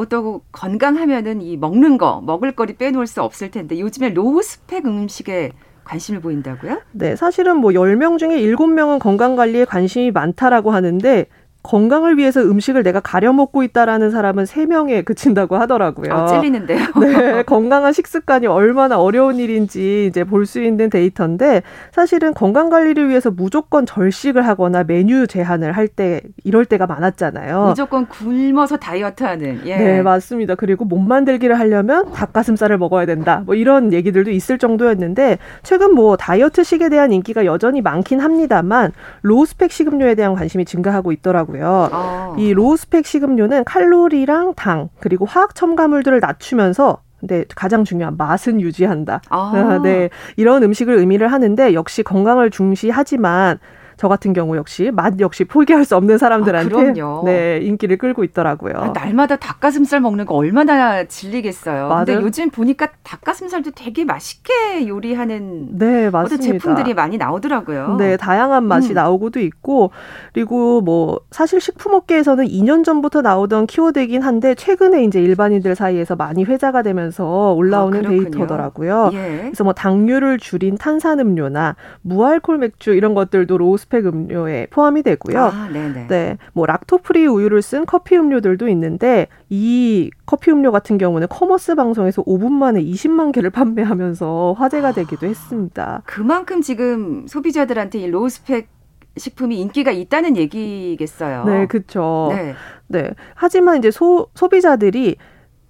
뭐또 0.00 0.42
건강하면은 0.52 1.42
이 1.42 1.56
먹는 1.56 1.98
거, 1.98 2.22
먹을 2.24 2.52
거리 2.52 2.76
빼놓을 2.76 3.06
수 3.06 3.22
없을 3.22 3.50
텐데 3.50 3.78
요즘에 3.78 4.10
low 4.10 4.42
spec 4.42 4.86
음식에 4.86 5.52
관심을 5.84 6.20
보인다고요? 6.20 6.80
네, 6.92 7.16
사실은 7.16 7.56
뭐 7.56 7.72
10명 7.72 8.18
중에 8.18 8.40
7명은 8.40 8.98
건강 8.98 9.36
관리에 9.36 9.64
관심이 9.64 10.10
많다라고 10.10 10.70
하는데 10.70 11.26
건강을 11.62 12.16
위해서 12.16 12.40
음식을 12.40 12.82
내가 12.82 13.00
가려 13.00 13.32
먹고 13.32 13.62
있다라는 13.62 14.10
사람은 14.10 14.44
3명에 14.44 15.04
그친다고 15.04 15.56
하더라고요. 15.56 16.12
아, 16.12 16.26
찔리는데요. 16.26 16.78
네, 17.00 17.42
건강한 17.42 17.92
식습관이 17.92 18.46
얼마나 18.46 18.98
어려운 18.98 19.36
일인지 19.36 20.06
이제 20.06 20.24
볼 20.24 20.46
수 20.46 20.60
있는 20.62 20.88
데이터인데 20.90 21.62
사실은 21.92 22.32
건강 22.34 22.70
관리를 22.70 23.08
위해서 23.10 23.30
무조건 23.30 23.84
절식을 23.86 24.46
하거나 24.46 24.82
메뉴 24.84 25.26
제한을 25.26 25.72
할 25.72 25.86
때 25.88 26.20
이럴 26.44 26.64
때가 26.64 26.86
많았잖아요. 26.86 27.66
무조건 27.66 28.06
굶어서 28.06 28.76
다이어트하는. 28.76 29.62
예. 29.66 29.76
네, 29.76 30.02
맞습니다. 30.02 30.54
그리고 30.54 30.84
몸 30.84 31.06
만들기를 31.08 31.58
하려면 31.58 32.10
닭가슴살을 32.12 32.78
먹어야 32.78 33.06
된다. 33.06 33.42
뭐 33.44 33.54
이런 33.54 33.92
얘기들도 33.92 34.30
있을 34.30 34.56
정도였는데 34.58 35.38
최근 35.64 35.94
뭐 35.94 36.16
다이어트식에 36.16 36.88
대한 36.88 37.12
인기가 37.12 37.44
여전히 37.44 37.80
많긴 37.82 38.20
합니다만 38.20 38.92
low 39.22 39.43
spec 39.43 39.72
식음료에 39.72 40.14
대한 40.14 40.34
관심이 40.34 40.64
증가하고 40.64 41.12
있더라고요. 41.12 41.49
있고요. 41.50 41.88
아. 41.92 42.34
이 42.38 42.52
low 42.52 42.74
spec 42.74 43.04
식음료는 43.06 43.64
칼로리랑 43.64 44.54
당 44.54 44.88
그리고 45.00 45.24
화학 45.26 45.54
첨가물들을 45.54 46.20
낮추면서 46.20 47.02
근데 47.18 47.44
가장 47.54 47.84
중요한 47.84 48.16
맛은 48.16 48.60
유지한다. 48.60 49.20
아. 49.28 49.80
네. 49.82 50.08
이런 50.36 50.62
음식을 50.62 50.94
의미를 50.94 51.30
하는데 51.30 51.74
역시 51.74 52.02
건강을 52.02 52.50
중시하지만 52.50 53.58
저 54.00 54.08
같은 54.08 54.32
경우 54.32 54.56
역시 54.56 54.90
맛 54.90 55.20
역시 55.20 55.44
포기할 55.44 55.84
수 55.84 55.94
없는 55.94 56.16
사람들한테 56.16 57.02
아, 57.02 57.22
네 57.26 57.58
인기를 57.58 57.98
끌고 57.98 58.24
있더라고요. 58.24 58.72
아, 58.76 58.92
날마다 58.94 59.36
닭가슴살 59.36 60.00
먹는 60.00 60.24
거 60.24 60.36
얼마나 60.36 61.04
질리겠어요. 61.04 61.88
맞아요. 61.88 62.04
근데 62.06 62.14
요즘 62.14 62.48
보니까 62.48 62.88
닭가슴살도 63.02 63.72
되게 63.72 64.06
맛있게 64.06 64.88
요리하는 64.88 65.76
네 65.76 66.08
맞습니다. 66.08 66.44
제품들이 66.44 66.94
많이 66.94 67.18
나오더라고요. 67.18 67.96
네 67.98 68.16
다양한 68.16 68.64
맛이 68.64 68.92
음. 68.92 68.94
나오고도 68.94 69.38
있고 69.40 69.90
그리고 70.32 70.80
뭐 70.80 71.20
사실 71.30 71.60
식품업계에서는 71.60 72.46
2년 72.46 72.84
전부터 72.84 73.20
나오던 73.20 73.66
키워드이긴 73.66 74.22
한데 74.22 74.54
최근에 74.54 75.04
이제 75.04 75.20
일반인들 75.20 75.74
사이에서 75.74 76.16
많이 76.16 76.44
회자가 76.44 76.80
되면서 76.80 77.52
올라오는 77.52 78.06
아, 78.06 78.08
데이터더라고요. 78.08 79.10
예. 79.12 79.40
그래서 79.42 79.62
뭐 79.62 79.74
당류를 79.74 80.38
줄인 80.38 80.78
탄산음료나 80.78 81.76
무알콜 82.00 82.56
맥주 82.56 82.94
이런 82.94 83.12
것들도 83.12 83.58
low 83.58 83.89
spec 83.90 84.06
음료에 84.06 84.68
포함이 84.70 85.02
되고요. 85.02 85.38
아, 85.38 85.68
네, 86.08 86.38
뭐 86.54 86.64
lacto-free 86.64 87.26
우유를 87.26 87.60
쓴 87.60 87.84
커피 87.84 88.16
음료들도 88.16 88.68
있는데 88.68 89.26
이 89.50 90.10
커피 90.24 90.50
음료 90.50 90.72
같은 90.72 90.96
경우는 90.96 91.28
commerce 91.28 91.74
방송에서 91.74 92.22
5분 92.22 92.52
만에 92.52 92.82
20만 92.82 93.32
개를 93.32 93.50
판매하면서 93.50 94.54
화제가 94.56 94.92
되기도 94.92 95.26
했습니다. 95.26 96.02
그만큼 96.06 96.62
지금 96.62 97.26
소비자들한테 97.26 97.98
이 97.98 98.06
low 98.10 98.35
spec 98.35 98.68
식품이 99.16 99.60
인기가 99.60 99.90
있다는 99.90 100.36
얘기겠어요. 100.36 101.44
네, 101.44 101.66
그렇죠. 101.66 102.28
네. 102.30 102.54
네. 102.86 103.10
하지만 103.34 103.78
이제 103.78 103.90
소 103.90 104.28
소비자들이 104.34 105.16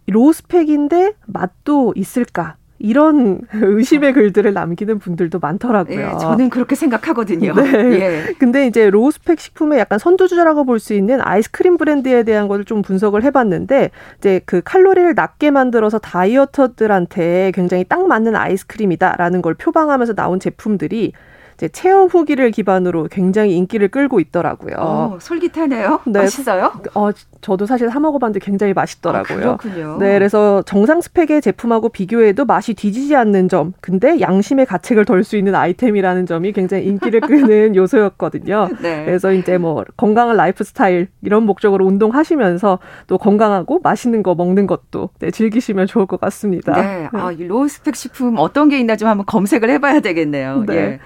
로스펙인데 0.06 1.14
맛도 1.26 1.94
있을까? 1.96 2.56
이런 2.80 3.40
의심의 3.52 4.14
글들을 4.14 4.52
남기는 4.52 4.98
분들도 4.98 5.38
많더라고요. 5.38 6.12
예, 6.14 6.18
저는 6.18 6.50
그렇게 6.50 6.74
생각하거든요. 6.74 7.52
네. 7.60 8.00
예. 8.00 8.34
근데 8.38 8.66
이제 8.66 8.90
로스펙 8.90 9.38
식품의 9.38 9.78
약간 9.78 9.98
선두주자라고 9.98 10.64
볼 10.64 10.80
수 10.80 10.94
있는 10.94 11.20
아이스크림 11.20 11.76
브랜드에 11.76 12.22
대한 12.22 12.48
것을 12.48 12.64
좀 12.64 12.80
분석을 12.80 13.22
해봤는데 13.22 13.90
이제 14.16 14.40
그 14.46 14.62
칼로리를 14.64 15.12
낮게 15.14 15.50
만들어서 15.50 15.98
다이어터들한테 15.98 17.52
굉장히 17.54 17.84
딱 17.84 18.06
맞는 18.06 18.34
아이스크림이다라는 18.34 19.42
걸 19.42 19.54
표방하면서 19.54 20.14
나온 20.14 20.40
제품들이 20.40 21.12
이제 21.60 21.68
체험 21.68 22.08
후기를 22.08 22.50
기반으로 22.52 23.08
굉장히 23.10 23.54
인기를 23.54 23.88
끌고 23.88 24.18
있더라고요. 24.18 24.76
어, 24.78 25.18
솔깃하네요. 25.20 26.00
네. 26.06 26.20
맛있어요? 26.20 26.72
어, 26.94 27.10
저도 27.42 27.66
사실 27.66 27.90
사 27.90 28.00
먹어봤는데 28.00 28.42
굉장히 28.42 28.72
맛있더라고요. 28.72 29.36
아, 29.36 29.56
그렇군요. 29.58 29.98
네, 29.98 30.14
그래서 30.14 30.62
정상 30.62 31.02
스펙의 31.02 31.42
제품하고 31.42 31.90
비교해도 31.90 32.46
맛이 32.46 32.72
뒤지지 32.72 33.14
않는 33.14 33.50
점, 33.50 33.74
근데 33.82 34.20
양심의 34.20 34.64
가책을 34.64 35.04
덜 35.04 35.22
수 35.22 35.36
있는 35.36 35.54
아이템이라는 35.54 36.24
점이 36.24 36.52
굉장히 36.52 36.86
인기를 36.86 37.20
끄는 37.20 37.76
요소였거든요. 37.76 38.68
네. 38.80 39.04
그래서 39.04 39.30
이제 39.30 39.58
뭐 39.58 39.84
건강한 39.98 40.38
라이프 40.38 40.64
스타일 40.64 41.08
이런 41.20 41.42
목적으로 41.42 41.84
운동하시면서 41.84 42.78
또 43.06 43.18
건강하고 43.18 43.80
맛있는 43.82 44.22
거 44.22 44.34
먹는 44.34 44.66
것도 44.66 45.10
네, 45.18 45.30
즐기시면 45.30 45.88
좋을 45.88 46.06
것 46.06 46.18
같습니다. 46.20 46.80
네, 46.80 47.08
아, 47.12 47.30
이 47.32 47.44
low 47.44 47.68
spec 47.68 47.96
식품 47.96 48.36
어떤 48.38 48.70
게 48.70 48.80
있나 48.80 48.96
좀 48.96 49.08
한번 49.08 49.26
검색을 49.26 49.68
해봐야 49.68 50.00
되겠네요. 50.00 50.64
네. 50.66 50.74
예. 50.74 51.00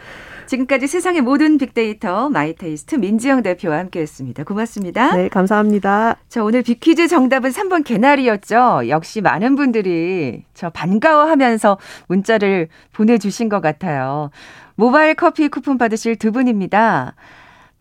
지금까지 0.47 0.87
세상의 0.87 1.23
모든 1.23 1.59
빅데이터 1.59 2.29
마이테이스트 2.29 2.97
민지영 2.97 3.43
대표와 3.43 3.79
함께했습니다. 3.79 4.45
고맙습니다. 4.45 5.17
네, 5.17 5.29
감사합니다. 5.29 6.17
자, 6.29 6.45
오늘 6.45 6.63
빅퀴즈 6.63 7.09
정답은 7.09 7.51
3번 7.51 7.85
개나리였죠. 7.85 8.89
역시 8.89 9.21
많은 9.21 9.57
분들이 9.57 10.45
저 10.55 10.71
반가워하면서 10.71 11.79
문자를 12.09 12.69
보내주신 12.93 13.49
것 13.49 13.61
같아요. 13.61 14.31
모바일 14.77 15.15
커피 15.15 15.49
쿠폰 15.49 15.79
받으실 15.79 16.17
두 16.17 16.31
분입니다. 16.33 17.15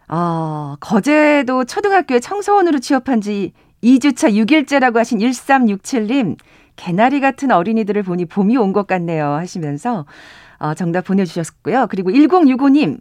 어, 0.08 0.76
거제도 0.80 1.63
초등학교에 1.65 2.19
청소원으로 2.19 2.80
취업한 2.80 3.19
지 3.21 3.52
2주차 3.84 4.32
6일째라고 4.34 4.95
하신 4.95 5.19
1367님, 5.19 6.38
개나리 6.76 7.19
같은 7.19 7.52
어린이들을 7.52 8.04
보니 8.04 8.26
봄이 8.26 8.58
온 8.58 8.73
것 8.73 8.88
같네요 8.88 9.34
하시면서 9.34 10.06
어, 10.63 10.73
정답 10.73 11.06
보내주셨고요. 11.06 11.88
그리고 11.89 12.10
1065님, 12.10 12.99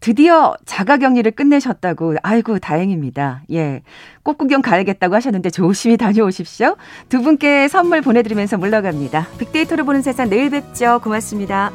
드디어 0.00 0.56
자가 0.64 0.96
격리를 0.96 1.30
끝내셨다고. 1.32 2.16
아이고, 2.22 2.58
다행입니다. 2.58 3.42
예. 3.52 3.82
꽃 4.22 4.38
구경 4.38 4.62
가야겠다고 4.62 5.14
하셨는데 5.14 5.50
조심히 5.50 5.98
다녀오십시오. 5.98 6.76
두 7.10 7.22
분께 7.22 7.68
선물 7.68 8.00
보내 8.00 8.22
드리면서 8.22 8.56
물러갑니다. 8.56 9.28
빅데이터를 9.38 9.84
보는 9.84 10.00
세상 10.00 10.30
내일 10.30 10.48
뵙죠. 10.48 11.00
고맙습니다. 11.04 11.70